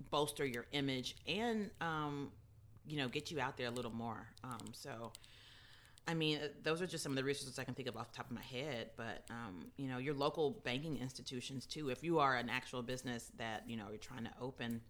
[0.10, 2.32] bolster your image and, um,
[2.88, 4.28] you know, get you out there a little more.
[4.44, 5.12] Um, so,
[6.08, 8.12] I mean, uh, those are just some of the resources I can think of off
[8.12, 8.92] the top of my head.
[8.96, 11.90] But um, you know, your local banking institutions too.
[11.90, 14.82] If you are an actual business that you know you're trying to open,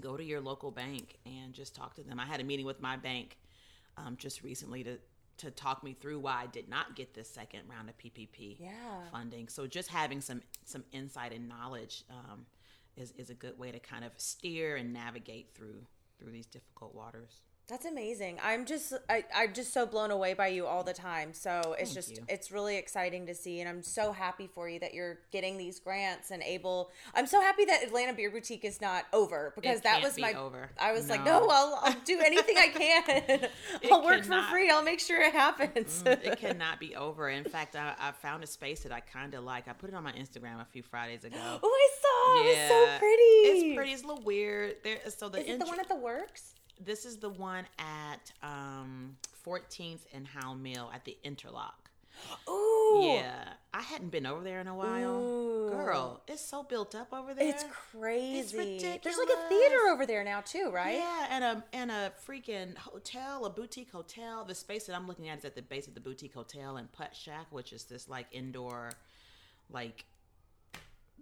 [0.00, 2.18] go to your local bank and just talk to them.
[2.18, 3.36] I had a meeting with my bank
[3.96, 4.98] um, just recently to
[5.38, 8.70] to talk me through why I did not get this second round of PPP Yeah.
[9.10, 9.48] funding.
[9.48, 12.46] So just having some some insight and knowledge um,
[12.96, 15.84] is is a good way to kind of steer and navigate through
[16.18, 17.42] through these difficult waters.
[17.68, 18.38] That's amazing.
[18.42, 21.32] I'm just I, I'm just so blown away by you all the time.
[21.32, 22.24] So it's Thank just you.
[22.28, 25.78] it's really exciting to see and I'm so happy for you that you're getting these
[25.80, 29.84] grants and able I'm so happy that Atlanta Beer Boutique is not over because It
[29.84, 30.70] that was be my over.
[30.78, 31.40] I was like, No.
[31.40, 33.48] no, I'll, I'll do anything I can.
[33.92, 34.68] I'll work for free.
[34.68, 36.02] I'll make sure it happens.
[36.02, 37.30] Mm, it cannot be over.
[37.30, 39.68] In fact, I, I found a space that I kind of like.
[39.68, 41.36] I put it on my Instagram a few Fridays ago.
[41.38, 42.44] oh, I saw.
[42.44, 43.22] It was so pretty.
[43.22, 43.92] It's pretty.
[43.92, 44.76] It's a little weird.
[44.84, 46.54] There, so the Is it the one at the works?
[46.84, 49.16] This is the one at um
[49.46, 51.90] 14th and Howell Mill at the Interlock.
[52.48, 53.00] Ooh.
[53.02, 55.14] Yeah, I hadn't been over there in a while.
[55.14, 55.70] Ooh.
[55.70, 57.48] Girl, it's so built up over there.
[57.48, 58.78] It's crazy.
[59.02, 60.96] There's like a theater over there now too, right?
[60.96, 64.44] Yeah, and a and a freaking hotel, a boutique hotel.
[64.44, 66.88] The space that I'm looking at is at the base of the boutique hotel and
[66.92, 68.92] Puttshack, which is this like indoor,
[69.70, 70.04] like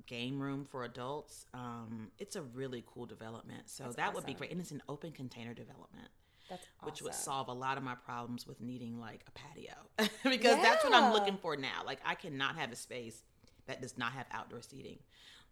[0.07, 1.47] game room for adults.
[1.55, 3.69] Um, it's a really cool development.
[3.69, 6.09] So That's that would be great, and it's an open container development.
[6.49, 9.75] That's Which would solve a lot of my problems with needing like a patio,
[10.25, 11.83] because that's what I'm looking for now.
[11.87, 13.23] Like I cannot have a space
[13.67, 14.99] that does not have outdoor seating.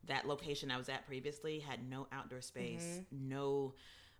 [0.06, 3.28] That location I was at previously had no outdoor space, Mm-hmm.
[3.28, 3.74] no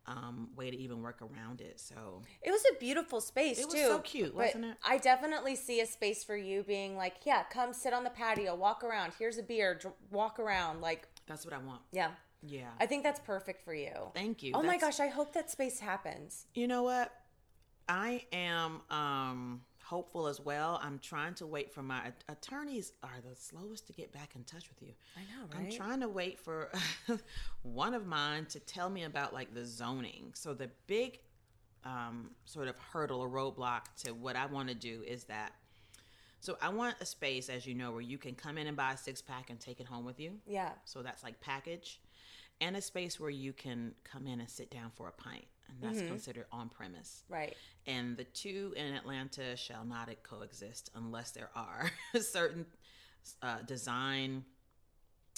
[0.09, 1.79] um, way to even work around it.
[1.79, 3.81] So It was a beautiful space It was too.
[3.87, 4.77] so cute, wasn't it?
[4.85, 8.55] I definitely see a space for you being like, yeah, come sit on the patio,
[8.55, 9.13] walk around.
[9.19, 10.81] Here's a beer, dr- walk around.
[10.81, 11.83] Like, that's what I want.
[11.93, 12.71] yeah, Yeah.
[12.81, 13.93] I think that's perfect for you.
[14.15, 14.53] Thank you.
[14.55, 16.47] Oh my gosh, I hope that space happens.
[16.55, 17.13] You know what?
[17.89, 20.79] I am um, hopeful as well.
[20.83, 24.69] I'm trying to wait for my attorneys are the slowest to get back in touch
[24.69, 24.93] with you.
[25.17, 25.73] I know, right?
[25.73, 26.71] I'm trying to wait for
[27.63, 30.33] one of mine to tell me about like the zoning.
[30.35, 31.21] So the big
[31.85, 35.53] um, sort of hurdle or roadblock to what I want to do is that.
[36.41, 38.93] So I want a space, as you know, where you can come in and buy
[38.93, 40.33] a six pack and take it home with you.
[40.47, 40.73] Yeah.
[40.85, 41.99] So that's like package,
[42.61, 45.79] and a space where you can come in and sit down for a pint, and
[45.81, 47.25] that's considered on premise.
[47.29, 47.55] Right.
[47.87, 52.67] And the two in Atlanta shall not coexist unless there are certain
[53.43, 54.45] uh, design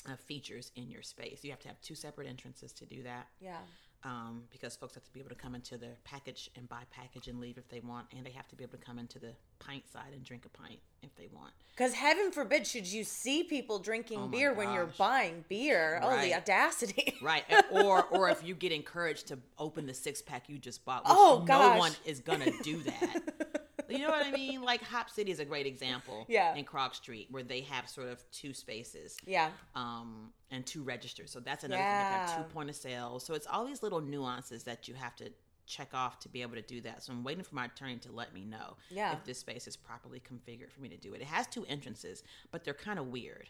[0.09, 1.45] uh, features in your space.
[1.45, 3.27] You have to have two separate entrances to do that.
[3.41, 3.59] Yeah.
[4.03, 7.29] Um, because folks have to be able to come into the package and buy package
[7.29, 9.33] and leave if they want, and they have to be able to come into the
[9.59, 11.53] pint side and drink a pint if they want.
[11.77, 16.01] Because heaven forbid, should you see people drinking Oh beer when you're buying beer?
[16.03, 17.19] Oh, the audacity.
[17.23, 17.45] Right.
[17.71, 21.13] or or if you get encouraged to open the six pack you just bought, which
[21.15, 21.79] Oh, no gosh.
[21.79, 23.60] one is gonna do that.
[23.93, 24.63] you know what I mean?
[24.63, 26.27] Like Hop City is a great example.
[26.29, 26.55] Yeah.
[26.55, 29.17] In Krog Street, where they have sort of two spaces.
[29.27, 29.51] yeah.
[29.75, 31.31] Um, and two registers.
[31.31, 31.89] So that's another thing.
[31.89, 32.37] They have Yeah.
[32.37, 33.19] two point of sale.
[33.21, 35.31] So it's all these little nuances that you have to
[35.67, 37.03] check off to be able to do that.
[37.03, 39.13] So I'm waiting for my attorney to let me know Yeah.
[39.13, 41.21] if this space is properly configured for me to do it.
[41.21, 43.49] It has two entrances, but they're kind of weird.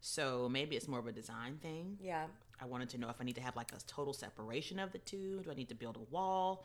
[0.00, 1.96] So maybe it's more of a design thing.
[2.02, 2.26] Yeah.
[2.60, 4.98] I wanted to know if I need to have like a total separation of the
[4.98, 5.40] two.
[5.44, 6.64] Do I need to build a wall?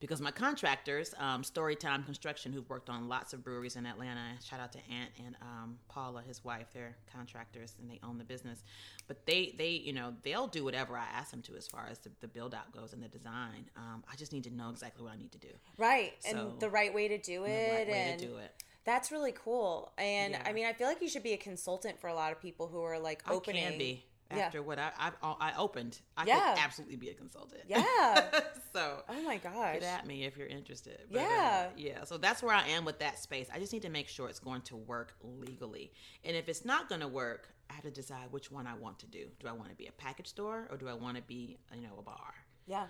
[0.00, 4.60] Because my contractors, um, Storytime Construction, who've worked on lots of breweries in Atlanta, shout
[4.60, 6.66] out to Ant and um, Paula, his wife.
[6.74, 8.62] They're contractors and they own the business.
[9.06, 11.98] But they, they, you know, they'll do whatever I ask them to as far as
[11.98, 13.70] the, the build out goes and the design.
[13.76, 15.48] Um, I just need to know exactly what I need to do.
[15.78, 16.12] Right.
[16.28, 17.72] And the right way to do The it.
[17.72, 18.62] right way and to do it.
[18.84, 19.92] That's really cool.
[19.96, 20.42] And Yeah.
[20.44, 22.66] I mean, I feel like you should be a consultant for a lot of people
[22.66, 23.64] who are like opening.
[23.64, 24.04] I can be
[24.36, 24.46] Yeah.
[24.46, 26.00] after what I, I I opened.
[26.16, 26.54] I Yeah.
[26.54, 27.62] could absolutely be a consultant.
[27.66, 28.30] Yeah.
[28.72, 29.74] so Oh my gosh.
[29.80, 31.00] get at me if you're interested.
[31.10, 31.68] But, uh, Yeah.
[31.76, 32.04] yeah.
[32.04, 33.48] So that's where I am with that space.
[33.54, 35.92] I just need to make sure it's going to work legally.
[36.24, 38.98] And if it's not going to work, I have to decide which one I want
[39.00, 39.26] to do.
[39.40, 41.82] Do I want to be a package store or do I want to be, you
[41.82, 42.34] know, a bar?
[42.66, 42.86] Yeah.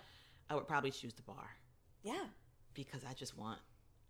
[0.50, 1.48] I would probably choose the bar
[2.02, 2.24] Yeah.
[2.74, 3.60] because I just want.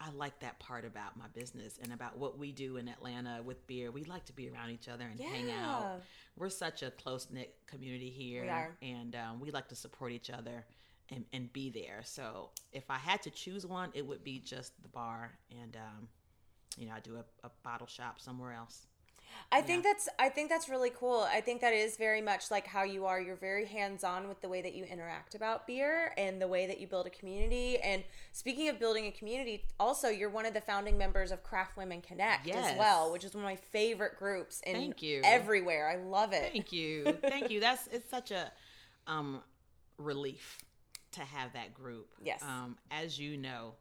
[0.07, 3.67] I like that part about my business and about what we do in Atlanta with
[3.67, 3.91] beer.
[3.91, 6.03] We like to be around each other and hang out.
[6.37, 8.49] We're such a close knit community here, We
[8.83, 10.67] and um, we like to support each other
[11.11, 12.01] and, and be there.
[12.05, 16.09] So if I had to choose one, it would be just the bar, and um,
[16.77, 18.87] you know, I do a, a bottle shop somewhere else.
[19.53, 21.27] I think that's I think that's really cool.
[21.31, 23.21] I think that is very much like how you are.
[23.21, 26.81] You're very hands-on with the way that you interact about beer and the way that
[26.81, 27.79] you build a community.
[27.79, 31.77] And speaking of building a community, also you're one of the founding members of Craft
[31.77, 35.21] Women Connect as well, which is one of my favorite groups in Thank you.
[35.25, 35.89] everywhere.
[35.89, 36.51] I love it.
[36.53, 37.61] Thank you, thank you.
[37.61, 38.51] That's it's such a
[39.07, 39.41] um,
[39.99, 40.65] relief
[41.13, 42.09] to have that group.
[42.23, 42.43] Yes.
[42.43, 43.75] Um, as you know,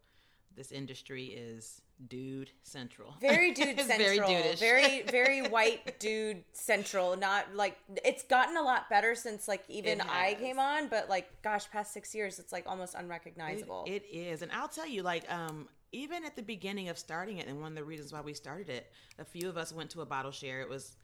[0.56, 3.15] this industry is dude central.
[3.21, 3.97] Very dude central.
[3.97, 4.60] very dudish.
[4.60, 7.15] very very white dude central.
[7.17, 11.29] Not like it's gotten a lot better since like even I came on, but like
[11.41, 13.86] gosh, past six years, it's like almost unrecognizable.
[13.88, 17.38] It, it is, and I'll tell you, like, um, even at the beginning of starting
[17.38, 19.89] it, and one of the reasons why we started it, a few of us went
[19.91, 20.62] to a bottle share.
[20.62, 20.95] It was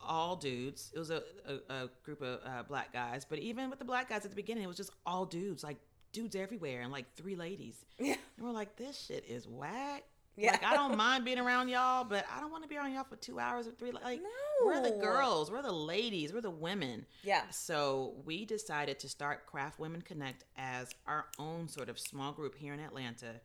[0.00, 0.90] all dudes.
[0.94, 4.08] It was a, a, a group of uh, black guys, but even with the black
[4.08, 5.76] guys at the beginning, it was just all dudes, like
[6.12, 7.84] dudes everywhere and like three ladies.
[7.98, 8.16] Yeah.
[8.36, 10.02] And we're like, this shit is whack.
[10.36, 10.52] Yeah.
[10.52, 13.04] Like I don't mind being around y'all, but I don't want to be around y'all
[13.04, 13.92] for two hours or three.
[13.92, 14.20] Like
[14.64, 17.06] we're the girls, we're the ladies, we're the women.
[17.22, 17.42] Yeah.
[17.50, 22.54] So we decided to start Craft Women Connect as our own sort of small group
[22.54, 23.40] here in Atlanta.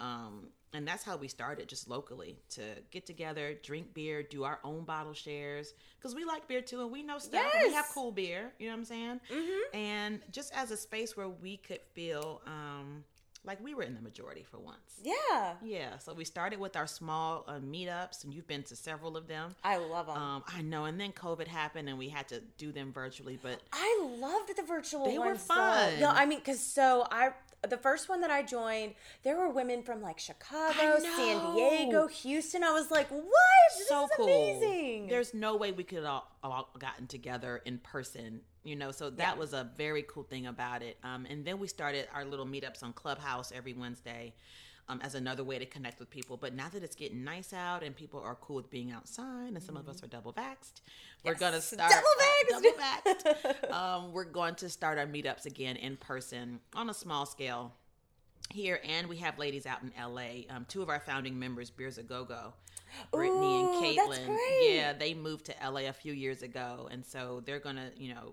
[0.00, 4.60] Um, and that's how we started, just locally, to get together, drink beer, do our
[4.62, 7.52] own bottle shares, because we like beer too, and we know stuff.
[7.54, 9.20] and We have cool beer, you know what I'm saying?
[9.32, 9.76] Mm-hmm.
[9.76, 13.02] And just as a space where we could feel um,
[13.44, 15.00] like we were in the majority for once.
[15.02, 15.54] Yeah.
[15.62, 19.26] Yeah, so we started with our small uh, meetups, and you've been to several of
[19.28, 19.54] them.
[19.64, 20.16] I love them.
[20.16, 23.38] Um, I know, and then COVID happened, and we had to do them virtually.
[23.40, 25.46] But I loved the virtual They were ones.
[25.46, 25.54] though.
[25.54, 26.00] fun.
[26.00, 27.30] No, I mean, cause so I
[27.66, 31.54] the first one that I joined, there were women from like Chicago, San.
[31.54, 32.62] Diego, Houston.
[32.62, 33.24] I was like, what?
[33.76, 34.26] This so is cool.
[34.26, 35.08] amazing.
[35.08, 38.92] There's no way we could all, all gotten together in person, you know.
[38.92, 39.38] So that Yeah.
[39.38, 40.98] was a very cool thing about it.
[41.02, 44.34] Um, and then we started our little meetups on Clubhouse every Wednesday.
[44.90, 46.38] Um, as another way to connect with people.
[46.38, 49.62] But now that it's getting nice out and people are cool with being outside, and
[49.62, 50.80] some of us are double vaxxed,
[51.22, 53.70] we're gonna start double double vaxxed.
[53.70, 57.74] um, we're going to start our meetups again in person on a small scale
[58.50, 60.44] here, and we have ladies out in LA.
[60.48, 62.54] Um, two of our founding members, Beers a Go Go,
[63.12, 64.38] Brittany Ooh, and Caitlin.
[64.62, 68.32] Yeah, they moved to LA a few years ago, and so they're gonna, you know,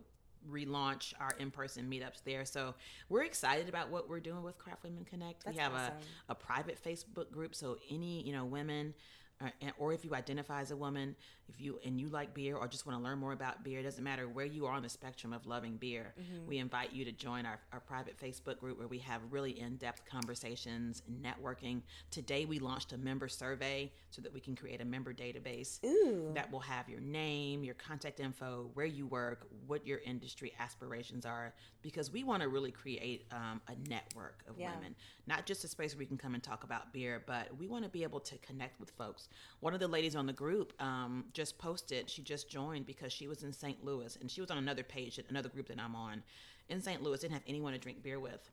[0.52, 2.46] relaunch our in-person meetups there.
[2.46, 2.76] So
[3.10, 5.44] we're excited about what we're doing with Craft Women Connect.
[5.46, 5.94] That's we have awesome.
[6.30, 8.94] a, a private Facebook group, so any you know women.
[9.42, 11.16] Or, or if you identify as a woman,
[11.50, 13.84] if you and you like beer or just want to learn more about beer, it
[13.84, 16.14] doesn't matter where you are on the spectrum of loving beer.
[16.20, 16.48] Mm-hmm.
[16.48, 20.04] We invite you to join our, our private Facebook group where we have really in-depth
[20.10, 21.82] conversations, networking.
[22.12, 26.32] Today we launched a member survey so that we can create a member database Ooh.
[26.34, 31.26] that will have your name, your contact info, where you work, what your industry aspirations
[31.26, 34.74] are, because we want to really create um, a network of Yeah.
[34.76, 34.96] women,
[35.28, 37.84] not just a space where we can come and talk about beer, but we want
[37.84, 39.28] to be able to connect with folks.
[39.60, 43.28] One of the ladies on the group um, just posted, she just joined because she
[43.28, 43.84] was in St.
[43.84, 46.24] Louis and she was on another page, another group that I'm on
[46.70, 47.02] in St.
[47.02, 48.50] Louis, didn't have anyone to drink beer with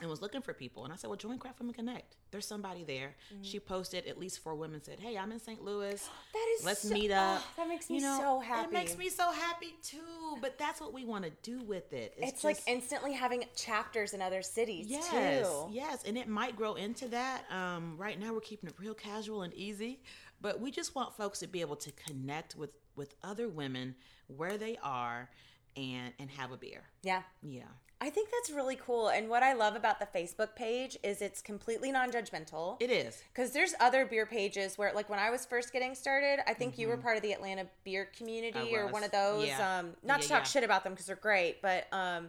[0.00, 0.84] And was looking for people.
[0.84, 2.16] And I said, Well, join Craft Women Connect.
[2.32, 3.14] There's somebody there.
[3.42, 5.62] She posted at least four women said, Hey, I'm in St.
[5.62, 6.08] Louis.
[6.32, 7.40] That is Let's so- meet up.
[7.40, 8.68] oh, that makes me You know, so happy.
[8.68, 10.38] It makes me so happy too.
[10.40, 12.14] But that's what we want to do with it.
[12.16, 15.68] It's, like just- instantly having chapters in other cities Yes, too.
[15.70, 17.44] yes, and it might grow into that.
[17.52, 20.00] Um, right now, we're keeping it real casual and easy,
[20.40, 23.94] but we just want folks to be able to connect with with other women
[24.26, 25.30] where they are,
[25.76, 26.82] and and have a beer.
[27.02, 27.22] Yeah.
[27.42, 27.62] Yeah,
[28.02, 29.08] I think that's really cool.
[29.08, 32.82] And what I love about the Facebook page is it's completely non-judgmental.
[32.82, 33.22] it is.
[33.32, 36.78] Because there's other beer pages where, like, when I was first getting started, I think
[36.78, 38.74] you were part of the Atlanta beer community Mm-hmm.
[38.74, 39.46] Or one of those.
[39.46, 39.78] Yeah.
[39.78, 40.44] Um, not Yeah, to talk yeah.
[40.44, 42.28] shit about them because they're great, but um,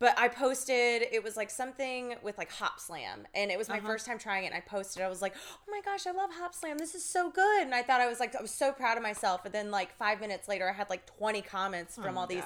[0.00, 1.02] but I posted.
[1.10, 3.86] It was like something with like Hop Slam, and it was my Uh-huh.
[3.86, 4.48] first time trying it.
[4.48, 5.02] And I posted.
[5.02, 6.78] I was like, oh my gosh, I love Hop Slam.
[6.78, 7.62] This is so good.
[7.62, 9.44] And I thought I was like, I was so proud of myself.
[9.44, 12.42] And then like five minutes later, I had like 20 comments from Oh, all these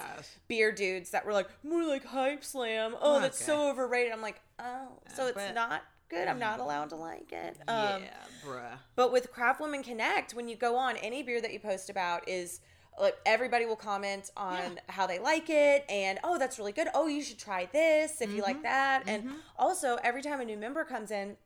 [0.48, 2.94] beer dudes that were like, more like Hype Slam.
[3.00, 4.12] Oh, that's so overrated.
[4.12, 6.28] I'm like, oh, so it's but- not good.
[6.28, 7.56] I'm not allowed to like it.
[7.68, 8.10] Um, yeah,
[8.44, 8.78] bruh.
[8.96, 12.28] but with Craft Women Connect, when you go on, any beer that you post about
[12.28, 12.60] is
[13.00, 14.68] like everybody will comment on Yeah.
[14.88, 16.88] how they like it and oh that's really good.
[16.94, 18.42] Oh, you should try this if you Mm-hmm.
[18.42, 19.04] like that.
[19.06, 21.36] And also every time a new member comes in,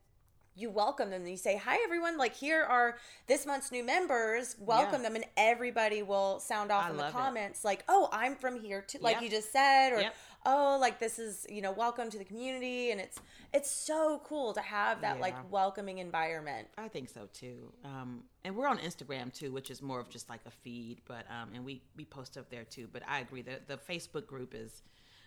[0.59, 4.57] you welcome them and you say, Hi everyone, like here are this month's new members.
[4.59, 5.09] Welcome Yeah.
[5.11, 7.17] them and everybody will sound off I in the love it.
[7.17, 9.23] comments like, Oh, I'm from here too like Yep.
[9.23, 10.01] you just said or
[10.47, 13.19] oh like this is you know welcome to the community and it's
[13.57, 17.73] it's so cool to have that like welcoming environment I think so too.
[17.85, 21.25] Um, and we're on Instagram too, which is more of just like a feed, but
[21.31, 22.89] um, and we we post up there too.
[22.93, 24.83] But I agree that the Facebook group is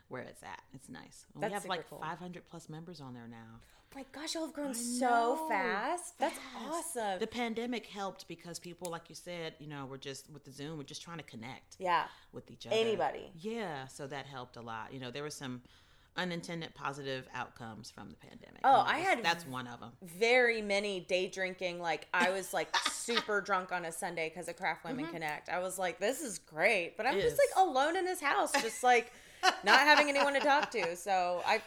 [0.10, 0.62] where it's at.
[0.74, 1.26] It's nice.
[1.34, 2.00] And That's we have like cool.
[2.00, 3.60] 500 plus members on there now.
[3.60, 6.20] Oh my gosh, y'all have grown so know, fast.
[6.20, 6.96] That's fast.
[6.96, 7.20] awesome.
[7.20, 10.78] The pandemic helped because people, like you said, you know, we're just with the Zoom,
[10.78, 12.04] we're just trying to connect yeah.
[12.32, 12.76] with each other.
[12.76, 13.32] Anybody.
[13.40, 14.94] Yeah, so that helped a lot.
[14.94, 15.62] You know, there were some
[16.20, 18.60] unintended positive outcomes from the pandemic.
[18.64, 19.92] Oh, I had- that's one of them.
[20.02, 21.80] Very many day drinking.
[21.80, 25.50] Like I was like super drunk on a Sunday because of Craft Women Connect.
[25.50, 26.98] I was like, this is great.
[26.98, 27.20] But I'm Mm-hmm.
[27.22, 27.42] It just is.
[27.56, 29.12] like alone in this house, just like
[29.64, 30.96] not having anyone to talk to.
[30.96, 31.62] So I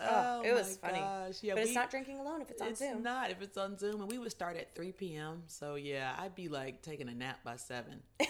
[0.00, 1.00] oh, it was my funny.
[1.00, 1.42] gosh.
[1.42, 2.94] Yeah, but it's not drinking alone if it's on it's Zoom.
[2.94, 5.42] It's not if it's on Zoom, and we would start at 3 p.m.
[5.46, 8.00] So yeah, I'd be like taking a nap by seven.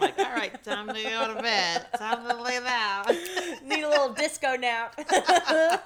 [0.00, 1.86] like, all right, time to go to bed.
[1.96, 3.06] Time to lay down.
[3.64, 4.98] Need a little disco nap.
[5.50, 5.78] Oh.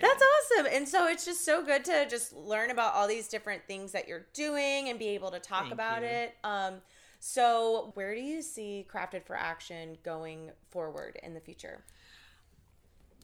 [0.00, 0.66] That's awesome.
[0.72, 4.08] And so it's just so good to just learn about all these different things that
[4.08, 6.08] you're doing and be able to talk Thank about you.
[6.08, 6.34] it.
[6.44, 6.74] Um,
[7.20, 11.82] so where do you see Crafted for Action going forward in the future?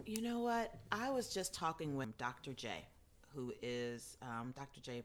[0.07, 0.75] You know what?
[0.93, 2.53] I was just talking with Dr.
[2.53, 2.85] J,
[3.35, 4.81] who is um, Dr.
[4.81, 5.03] J.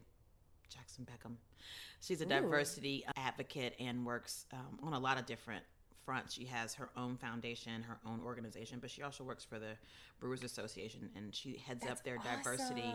[0.70, 1.36] Jackson Beckham.
[2.02, 5.64] She's a diversity advocate and works um, on a lot of different
[6.06, 6.34] fronts.
[6.34, 9.78] She has her own foundation, her own organization, but she also works for the
[10.20, 12.94] Brewers Association and she heads up their diversity.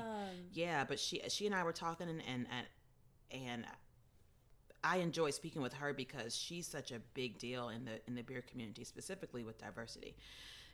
[0.53, 3.64] Yeah, but she she and I were talking and and and, and
[4.84, 8.22] I enjoy speaking with her because she's such a big deal in the in the
[8.22, 10.14] beer community, specifically with diversity,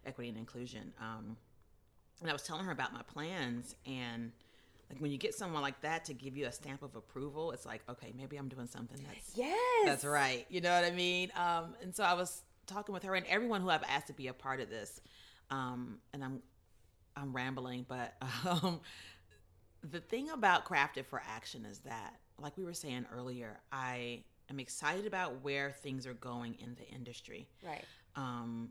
[0.07, 0.93] equity, and inclusion.
[1.01, 1.37] Um,
[2.21, 4.33] and I was telling her about my plans, and
[4.91, 7.67] like when you get someone like that to give you a stamp of approval, it's
[7.67, 9.85] like, okay, maybe I'm doing something that's Yes.
[9.85, 10.47] that's right.
[10.49, 11.31] You know what I mean?
[11.37, 14.29] Um, and so I was talking with her and everyone who I've asked to be
[14.29, 15.01] a part of this.
[15.51, 16.43] Um, and I'm
[17.17, 18.15] I'm rambling, but
[18.49, 18.81] um,
[19.89, 24.59] the thing about Crafted for Action is that, like we were saying earlier, I am
[24.59, 27.47] excited about where things are going in the industry.
[27.65, 27.85] Right.
[28.17, 28.71] Um,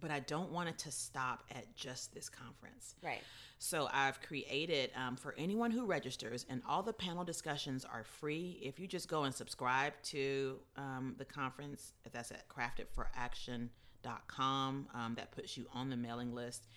[0.00, 2.94] but I don't want it to stop at just this conference.
[3.02, 3.22] Right.
[3.58, 8.58] So I've created um, for anyone who registers, and all the panel discussions are free.
[8.62, 14.88] If you just go and subscribe to um, the conference, that's at craftedforaction.com.
[14.94, 16.68] Um, that puts you on the mailing list,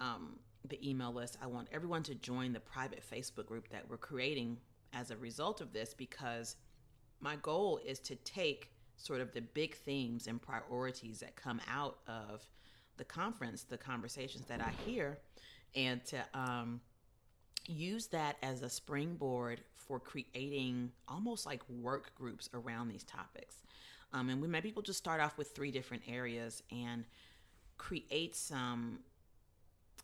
[0.00, 1.38] um, the email list.
[1.40, 4.58] I want everyone to join the private Facebook group that we're creating
[4.92, 6.56] as a result of this because
[7.20, 11.98] my goal is to take sort of the big themes and priorities that come out
[12.08, 12.46] of
[12.96, 15.18] the conference, the conversations that I hear,
[15.74, 16.80] and to um,
[17.66, 23.62] use that as a springboard for creating almost like work groups around these topics.
[24.12, 27.04] Um, and we maybe we'll just start off with three different areas and
[27.76, 29.00] create some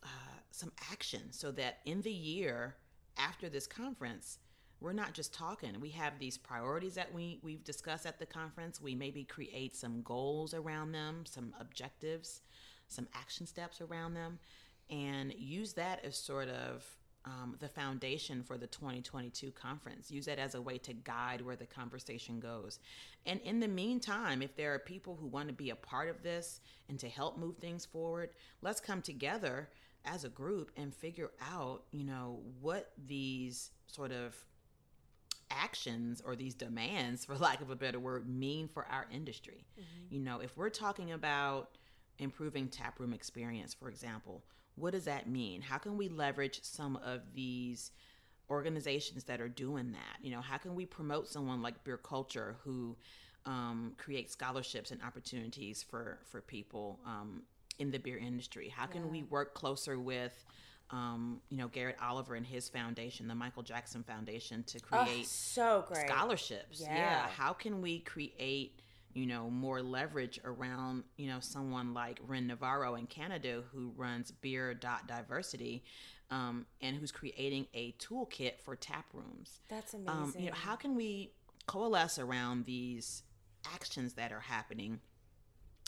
[0.03, 0.07] uh,
[0.51, 2.75] some action so that in the year
[3.17, 4.39] after this conference
[4.83, 5.79] we're not just talking.
[5.79, 8.81] We have these priorities that we we've discussed at the conference.
[8.81, 12.41] We maybe create some goals around them some objectives
[12.93, 14.39] some action steps around them
[14.89, 16.85] and use that as sort of
[17.25, 20.11] um, the foundation for the 2022 conference.
[20.11, 22.79] Use that as a way to guide where the conversation goes.
[23.25, 26.21] And in the meantime, if there are people who want to be a part of
[26.21, 28.31] this and to help move things forward,
[28.61, 29.69] let's come together
[30.05, 34.35] as a group and figure out, you know, what these sort of
[35.49, 39.65] actions or these demands, for lack of a better word, mean for our industry.
[40.09, 41.77] You know, if we're talking about
[42.19, 44.43] improving taproom experience, for example,
[44.75, 45.61] what does that mean?
[45.61, 47.91] How can we leverage some of these
[48.49, 50.17] organizations that are doing that?
[50.23, 52.95] You know, how can we promote someone like Beer Kulture who
[53.45, 57.43] um, creates scholarships and opportunities for for people um,
[57.79, 58.69] in the beer industry?
[58.69, 60.45] How can we work closer with
[60.91, 65.25] um, you know Garrett Oliver and his foundation, the Michael Jackson Foundation, to Oh, create
[65.27, 66.07] so great.
[66.07, 66.81] scholarships.
[66.81, 66.95] Yeah.
[66.95, 67.27] Yeah.
[67.29, 68.81] How can we create,
[69.13, 74.31] you know, more leverage around, you know, someone like Ren Navarro in Canada who runs
[74.31, 75.83] Beer.Diversity
[76.31, 79.59] um, and who's creating a toolkit for tap rooms.
[79.69, 80.09] That's amazing.
[80.09, 81.31] Um, you know, how can we
[81.67, 83.23] coalesce around these
[83.73, 84.99] actions that are happening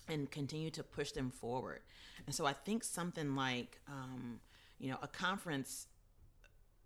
[0.08, 1.82] and continue to push them forward?
[2.28, 4.40] And so I think something like, um,
[4.78, 5.88] you know, a conference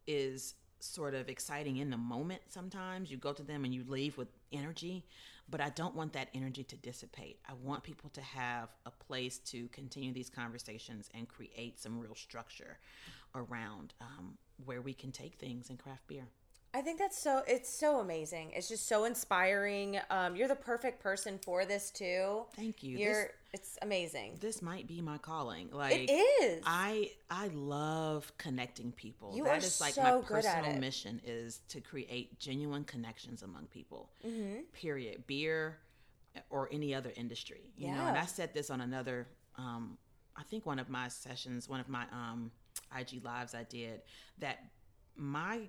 [0.08, 3.12] is sort of exciting in the moment sometimes.
[3.12, 5.06] You go to them and you leave with energy,
[5.50, 7.40] but I don't want that energy to dissipate.
[7.48, 12.16] I want people to have a place to continue these conversations and create some real
[12.16, 12.78] structure
[13.36, 16.28] around um, where we can take things in craft beer.
[16.74, 18.52] I think that's so it's so amazing.
[18.54, 20.00] It's just so inspiring.
[20.12, 22.44] Um, you're the perfect person for this too.
[22.56, 22.98] Thank you.
[22.98, 24.38] You're This- it's amazing.
[24.40, 25.72] This might be my calling.
[25.72, 26.64] Like It is.
[26.68, 29.34] I I love connecting people.
[29.36, 33.66] You That are is like so my personal mission is to create genuine connections among
[33.68, 34.12] people.
[34.24, 34.62] Mm-hmm.
[34.74, 35.26] Period.
[35.26, 35.80] Beer
[36.52, 37.72] or any other industry.
[37.76, 39.98] You know, and I said this on another um
[40.36, 42.52] I think one of my sessions, one of my um
[42.96, 44.04] IG lives I did
[44.38, 44.60] that
[45.16, 45.68] my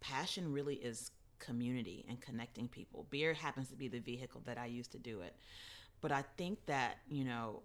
[0.00, 3.06] passion really is community and connecting people.
[3.10, 5.34] Beer happens to be the vehicle that I use to do it.
[6.00, 7.62] But I think that, you know,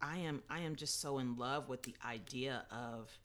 [0.00, 3.16] I am I am just so in love with the idea of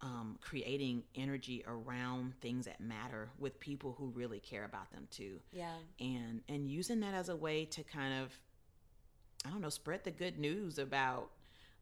[0.00, 5.40] um, creating energy around things that matter with people who really care about them too,
[5.52, 5.74] yeah.
[6.00, 8.32] and and using that as a way to kind of
[9.44, 11.30] I don't know spread the good news about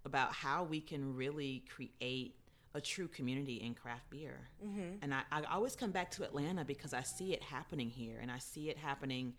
[0.04, 2.34] about how we can really create
[2.76, 4.48] a true community in craft beer.
[4.64, 5.02] Mm-hmm.
[5.02, 8.30] And I, I always come back to Atlanta because I see it happening here, and
[8.30, 9.32] I see it happening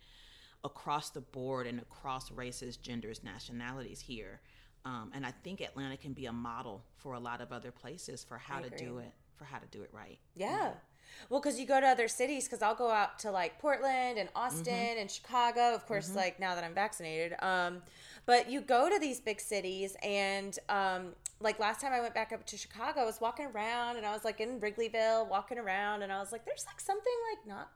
[0.64, 4.40] across the board and across races, genders, nationalities here.
[4.84, 8.24] Um, and I think Atlanta can be a model for a lot of other places
[8.24, 10.18] for how to do it, for how to do it right.
[10.34, 10.72] Yeah.
[11.30, 14.28] Well, because you go to other cities, because I'll go out to like Portland and
[14.34, 15.00] Austin Mm-hmm.
[15.00, 17.34] and Chicago, of course, like now that I'm vaccinated.
[17.40, 17.82] Um,
[18.26, 22.32] but you go to these big cities, and um, like last time I went back
[22.32, 26.02] up to Chicago, I was walking around and I was like in Wrigleyville, walking around,
[26.02, 27.70] and I was like, there's like something like not,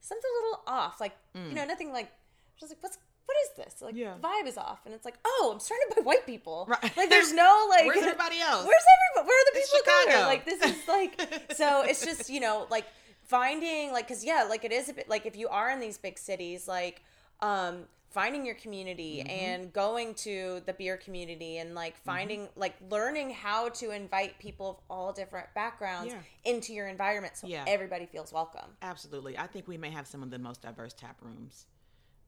[0.00, 1.00] something a little off.
[1.00, 3.80] Like, you know, nothing like, I was like, what's, what is this?
[3.82, 3.98] Like, Mm.
[3.98, 4.14] Yeah.
[4.20, 4.80] the vibe is off.
[4.84, 6.66] And it's like, oh, I'm surrounded by white people.
[6.68, 6.96] Right.
[6.96, 8.66] Like, there's no like, Where's everybody else?
[8.66, 8.84] Where's
[9.16, 9.28] everybody?
[9.28, 10.06] Where are the people going?
[10.08, 10.26] Chicago.
[10.26, 11.82] Like this is like so.
[11.82, 12.84] It's just you know like
[13.22, 15.96] finding like because yeah like it is a bit like if you are in these
[15.98, 17.02] big cities like
[17.40, 19.30] um finding your community Mm-hmm.
[19.30, 24.70] and going to the beer community and like finding like learning how to invite people
[24.70, 26.52] of all different backgrounds Yeah.
[26.52, 27.64] into your environment so Yeah.
[27.66, 29.38] everybody feels welcome Absolutely.
[29.38, 31.66] I think we may have some of the most diverse tap rooms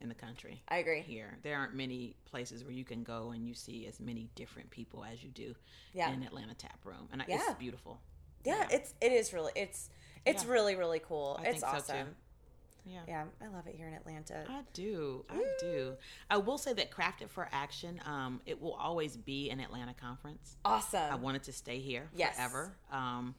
[0.00, 0.60] in the country.
[0.68, 1.00] I agree.
[1.00, 4.68] Here, there aren't many places where you can go and you see as many different
[4.70, 5.54] people as you do
[5.92, 6.10] Yeah.
[6.12, 7.36] in Atlanta Tap Room, and Yeah.
[7.48, 8.00] it's beautiful.
[8.44, 9.88] yeah, it's it is really it's
[10.26, 10.50] it's Yeah.
[10.50, 12.14] really really cool I it's so, awesome too.
[12.84, 13.00] Yeah.
[13.06, 15.24] yeah i love it here in atlanta I do.
[15.30, 15.94] I do.
[16.28, 20.56] I will say that Crafted for Action, um, it will always be an Atlanta conference.
[20.64, 22.36] awesome I wanted to stay here Yes.
[22.36, 22.76] forever.
[22.90, 23.34] Um,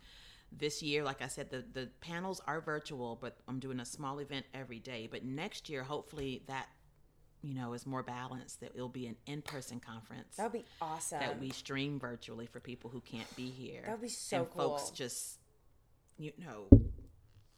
[0.51, 4.19] this year, like I said, the, the panels are virtual, but I'm doing a small
[4.19, 5.07] event every day.
[5.11, 6.67] But next year, hopefully, that
[7.41, 8.59] you know is more balanced.
[8.61, 12.59] That it'll be an in-person conference that would be awesome that we stream virtually for
[12.59, 13.81] people who can't be here.
[13.85, 15.39] That would be so and folks just
[16.17, 16.67] you know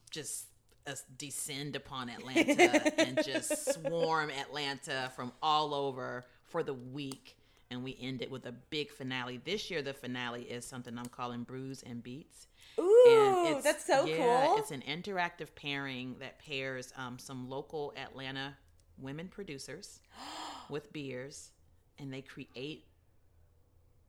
[0.10, 0.46] just
[0.88, 7.38] uh, descend upon Atlanta and just swarm Atlanta from all over for the week.
[7.72, 9.42] And we end it with a big finale.
[9.44, 12.48] This year, the finale is something I'm calling Brews and Beats.
[12.80, 14.58] Ooh, that's so yeah, cool.
[14.58, 18.56] It's an interactive pairing that pairs um, some local Atlanta
[18.98, 20.02] women producers
[20.70, 21.52] with beers,
[21.98, 22.86] and they create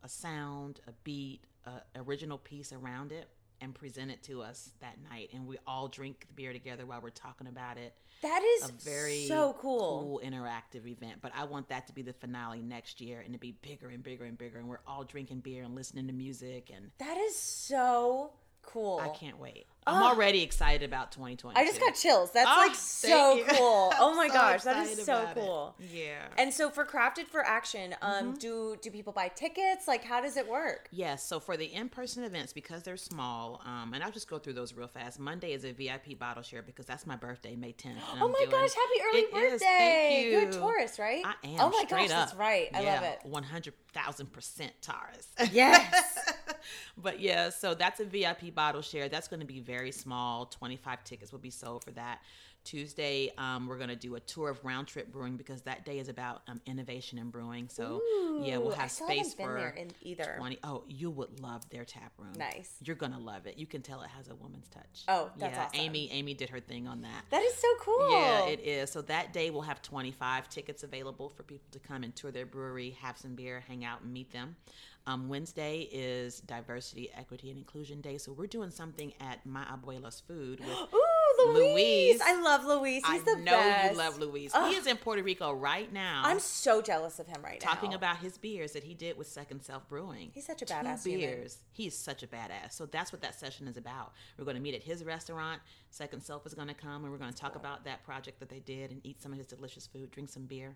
[0.03, 3.29] a sound, a beat, a original piece around it,
[3.61, 5.31] and present it to us that night.
[5.33, 7.95] And we all drink the beer together while we're talking about it.
[8.23, 10.21] That is A very so cool.
[10.25, 11.19] interactive event.
[11.21, 14.03] But I want that to be the finale next year and to be bigger and
[14.03, 14.59] bigger and bigger.
[14.59, 18.33] And we're all drinking beer and listening to music, and That is so
[18.63, 18.99] cool.
[19.01, 19.67] I can't wait.
[19.87, 21.57] I'm already excited about 2020.
[21.59, 22.31] I just got chills.
[22.33, 23.93] That's Ah, like so cool.
[24.01, 25.41] Oh my so gosh, that is so about it.
[25.41, 25.75] cool.
[25.93, 26.23] Yeah.
[26.39, 28.33] And so for Crafted for Action, um, Mm-hmm.
[28.39, 29.87] do do people buy tickets?
[29.87, 30.89] Like, how does it work?
[30.91, 34.55] Yes, so for the in-person events, because they're small, um, and I'll just go through
[34.55, 35.21] those real fast.
[35.21, 37.91] Monday is a VIP bottle share because that's my birthday, May 10th.
[37.91, 39.55] and Oh my doing- gosh, happy early It birthday!
[39.55, 40.31] is, thank you.
[40.33, 41.23] You're a Taurus, right?
[41.25, 41.61] I am.
[41.61, 42.09] Oh my gosh, up.
[42.09, 42.69] that's right.
[42.75, 43.19] I love Yeah, it.
[43.25, 45.29] One hundred thousand percent Taurus.
[45.53, 46.33] Yes.
[46.99, 49.09] but yeah, so that's a VIP bottle share.
[49.09, 50.47] That's going to be very small.
[50.47, 52.21] Twenty five tickets will be sold for that.
[52.65, 56.01] Tuesday, um, we're going to do a tour of Round Trip Brewing because that day
[56.01, 57.69] is about um, innovation in brewing.
[57.69, 58.03] So
[58.43, 59.73] yeah, we'll Ooh, have space for
[60.03, 60.35] either.
[60.39, 62.73] 20 oh you would love their tap room Nice.
[62.83, 65.65] you're gonna love it you can tell it has a woman's touch Oh, that's yeah
[65.67, 65.81] awesome.
[65.81, 68.11] amy amy did her thing on that That is so cool.
[68.11, 68.91] yeah, it is.
[68.91, 72.47] So that day we'll have 25 tickets available for people to come and tour their
[72.47, 74.57] brewery, have some beer, hang out, and meet them.
[75.09, 78.19] Um, Wednesday is Diversity, Equity, and Inclusion Day.
[78.19, 81.75] So we're doing something at My Abuela's Food with Ooh, Luis.
[81.75, 82.21] Luis.
[82.25, 83.03] I love Luis.
[83.07, 83.93] He's I the know best.
[83.93, 84.51] you love Luis.
[84.53, 84.69] Ugh.
[84.71, 86.23] He is in Puerto Rico right now.
[86.25, 87.73] I'm so jealous of him right now.
[87.73, 90.31] talking about his beers that he did with Second Self Brewing.
[90.35, 91.21] He's such a Two badass human.
[91.21, 91.59] beers.
[91.73, 92.73] He's such a badass.
[92.73, 94.13] So that's what that session is about.
[94.39, 95.61] We're going to meet at his restaurant.
[95.91, 98.49] Second Self is going to come, and we're going to talk about that project that
[98.49, 100.75] they did and eat some of his delicious food, drink some beer.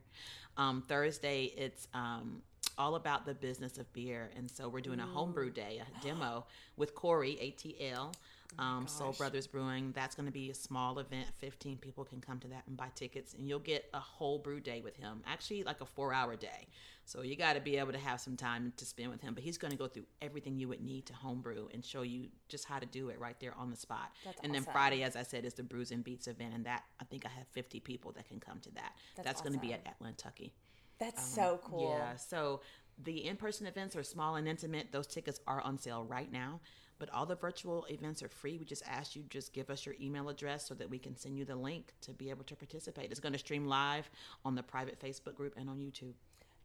[0.57, 2.43] Um, Thursday, it's um,
[2.79, 6.47] all about the business of beer, and so we're doing a homebrew day, a demo
[6.77, 8.15] with Corey ATL.
[8.59, 9.93] Um, Soul Brothers Brewing.
[9.93, 11.29] That's going to be a small event.
[11.39, 14.61] 15 people can come to that and buy tickets, and you'll get a whole brew
[14.61, 15.23] day with him.
[15.27, 16.67] Actually, like a four hour day.
[17.05, 19.35] So you got to be able to have some time to spend with him.
[19.35, 22.29] But he's going to go through everything you would need to homebrew and show you
[22.49, 24.11] just how to do it right there on the spot.
[24.25, 24.65] That's and then.
[24.71, 27.31] Friday, as I said, is the Brews and Beats event, and that I think I
[27.31, 28.93] have 50 people that can come to that.
[29.17, 29.83] That's That's, going to be awesome.
[29.87, 30.53] at Atlantucky.
[31.01, 31.97] That's so cool.
[31.99, 32.17] Yeah.
[32.17, 32.61] So
[33.03, 34.93] the in-person events are small and intimate.
[34.93, 36.61] Those tickets are on sale right now.
[36.99, 38.59] But all the virtual events are free.
[38.59, 41.39] We just ask you just give us your email address so that we can send
[41.39, 43.11] you the link to be able to participate.
[43.11, 44.11] It's going to stream live
[44.45, 46.13] on the private Facebook group and on YouTube.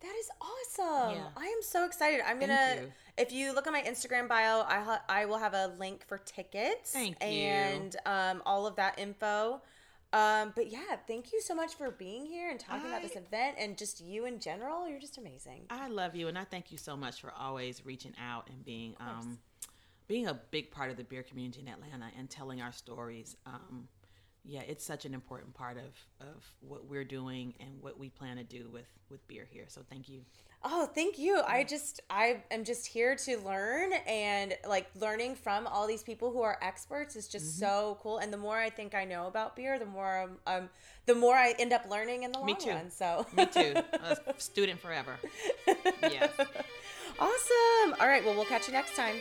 [0.02, 1.16] That is awesome.
[1.16, 1.28] Yeah.
[1.38, 2.20] I am so excited.
[2.28, 2.82] I'm Thank gonna.
[2.82, 2.92] you.
[3.18, 6.18] If you look at my Instagram bio, I ha- I will have a link for
[6.18, 6.92] tickets.
[6.92, 7.28] Thank you.
[7.28, 9.62] And um, all of that info.
[10.16, 13.58] Um, but yeah, thank you so much for being here and talking about this event
[13.60, 14.88] and just you in general.
[14.88, 15.66] You're just amazing.
[15.70, 18.96] I love you, and I thank you so much for always reaching out and being
[19.02, 19.38] um,
[20.08, 23.36] being a big part of the beer community in Atlanta and telling our stories.
[23.46, 23.90] Um,
[24.46, 28.38] yeah, it's such an important part of, of what we're doing and what we plan
[28.38, 29.66] to do with, with beer here.
[29.68, 30.22] So thank you.
[30.68, 31.42] Oh, thank you.
[31.46, 36.32] I just I am just here to learn and like learning from all these people
[36.32, 38.18] who are experts is just so cool.
[38.18, 40.70] And the more I think I know about beer, the more um, um
[41.06, 42.72] the more I end up learning in the long Me too.
[42.72, 42.90] run.
[42.90, 43.76] So Me too.
[43.94, 45.18] A student forever.
[46.02, 46.32] Yes.
[47.20, 47.96] awesome.
[48.00, 49.16] All right, well we'll catch you next time.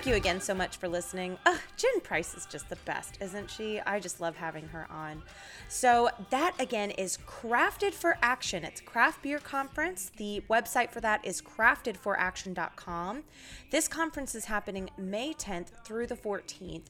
[0.00, 1.36] Thank you again so much for listening.
[1.44, 3.80] Ugh, Jen Price is just the best, isn't she?
[3.80, 5.22] I just love having her on.
[5.68, 8.64] So, that again is Crafted for Action.
[8.64, 10.10] It's Craft Beer Conference.
[10.16, 13.24] The website for that is craftedforaction.com.
[13.70, 16.84] This conference is happening May 10th through the 14th.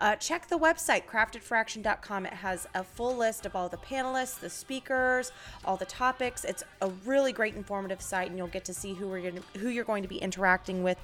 [0.00, 2.24] Uh, check the website, craftedforaction.com.
[2.24, 5.32] It has a full list of all the panelists, the speakers,
[5.66, 6.44] all the topics.
[6.44, 9.68] It's a really great informative site, and you'll get to see who, we're gonna, who
[9.68, 10.98] you're going to be interacting with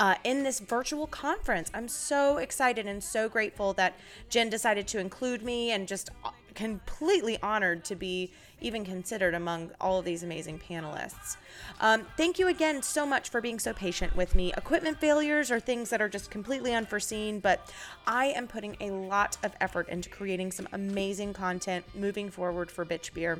[0.00, 1.70] uh, in this virtual conference.
[1.74, 3.94] I'm so excited and so grateful that
[4.30, 8.32] Jen decided to include me and just uh, completely honored to be
[8.62, 11.36] even considered among all of these amazing panelists.
[11.80, 14.52] Um, thank you again so much for being so patient with me.
[14.56, 17.70] Equipment failures are things that are just completely unforeseen, but
[18.06, 22.86] I am putting a lot of effort into creating some amazing content moving forward for
[22.86, 23.38] Bitch Beer.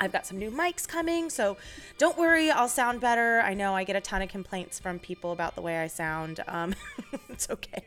[0.00, 1.56] I've got some new mics coming, so
[1.98, 3.40] don't worry, I'll sound better.
[3.40, 6.40] I know I get a ton of complaints from people about the way I sound.
[6.46, 6.74] Um,
[7.38, 7.84] it's okay.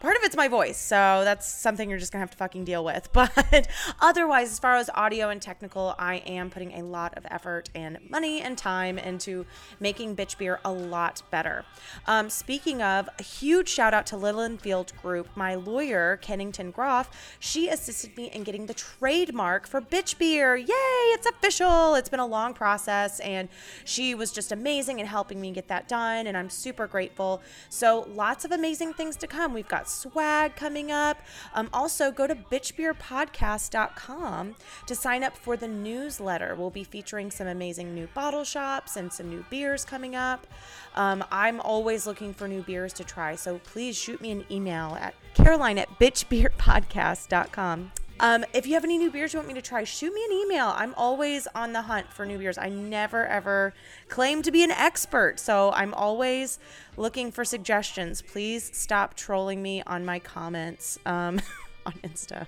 [0.00, 2.84] Part of it's my voice, so that's something you're just gonna have to fucking deal
[2.84, 3.08] with.
[3.18, 3.68] But
[4.00, 7.98] otherwise, as far as audio and technical, I am putting a lot of effort and
[8.08, 9.44] money and time into
[9.80, 11.64] making Bitch Beer a lot better.
[12.06, 17.36] Um, speaking of, a huge shout out to Littleton Field Group, my lawyer, Kennington Groff.
[17.40, 20.56] She assisted me in getting the trademark for Bitch Beer.
[20.56, 20.68] Yay!
[21.14, 21.94] It's official.
[21.94, 23.48] It's been a long process, and
[23.84, 27.42] she was just amazing in helping me get that done, and I'm super grateful.
[27.68, 29.52] So, lots of amazing things to come.
[29.52, 31.18] We've got swag coming up.
[31.54, 34.54] Um, also, go to bitchbeerpodcast.com
[34.86, 36.54] to sign up for the newsletter.
[36.54, 40.46] We'll be featuring some amazing new bottle shops and some new beers coming up.
[40.94, 44.96] Um, I'm always looking for new beers to try, so please shoot me an email
[45.00, 47.92] at caroline at bitchbeerpodcast.com.
[48.20, 50.32] Um, if you have any new beers you want me to try, shoot me an
[50.32, 50.72] email.
[50.74, 52.58] I'm always on the hunt for new beers.
[52.58, 53.74] I never ever
[54.08, 56.58] claim to be an expert, so I'm always
[56.96, 58.22] looking for suggestions.
[58.22, 61.40] Please stop trolling me on my comments um,
[61.86, 62.46] on Insta.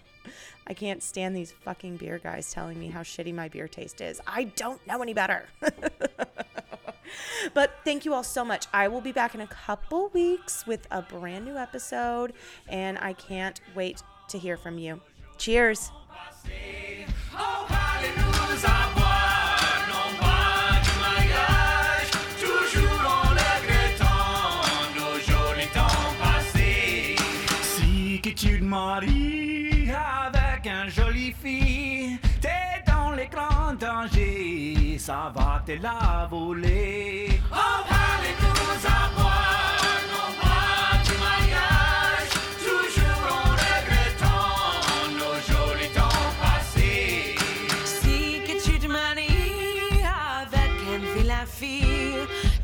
[0.66, 4.20] I can't stand these fucking beer guys telling me how shitty my beer taste is.
[4.26, 5.46] I don't know any better.
[7.54, 8.66] but thank you all so much.
[8.72, 12.32] I will be back in a couple weeks with a brand new episode,
[12.68, 15.00] and I can't wait to hear from you.
[15.40, 15.90] Cheers.
[28.22, 35.62] Que tu te maries avec un joli fille, t'es dans les grands dangers, ça va
[35.64, 37.29] te la voler.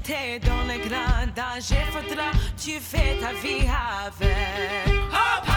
[0.03, 3.67] T'es dans le grand danger, faudra tu fais ta vie
[4.05, 5.56] avec.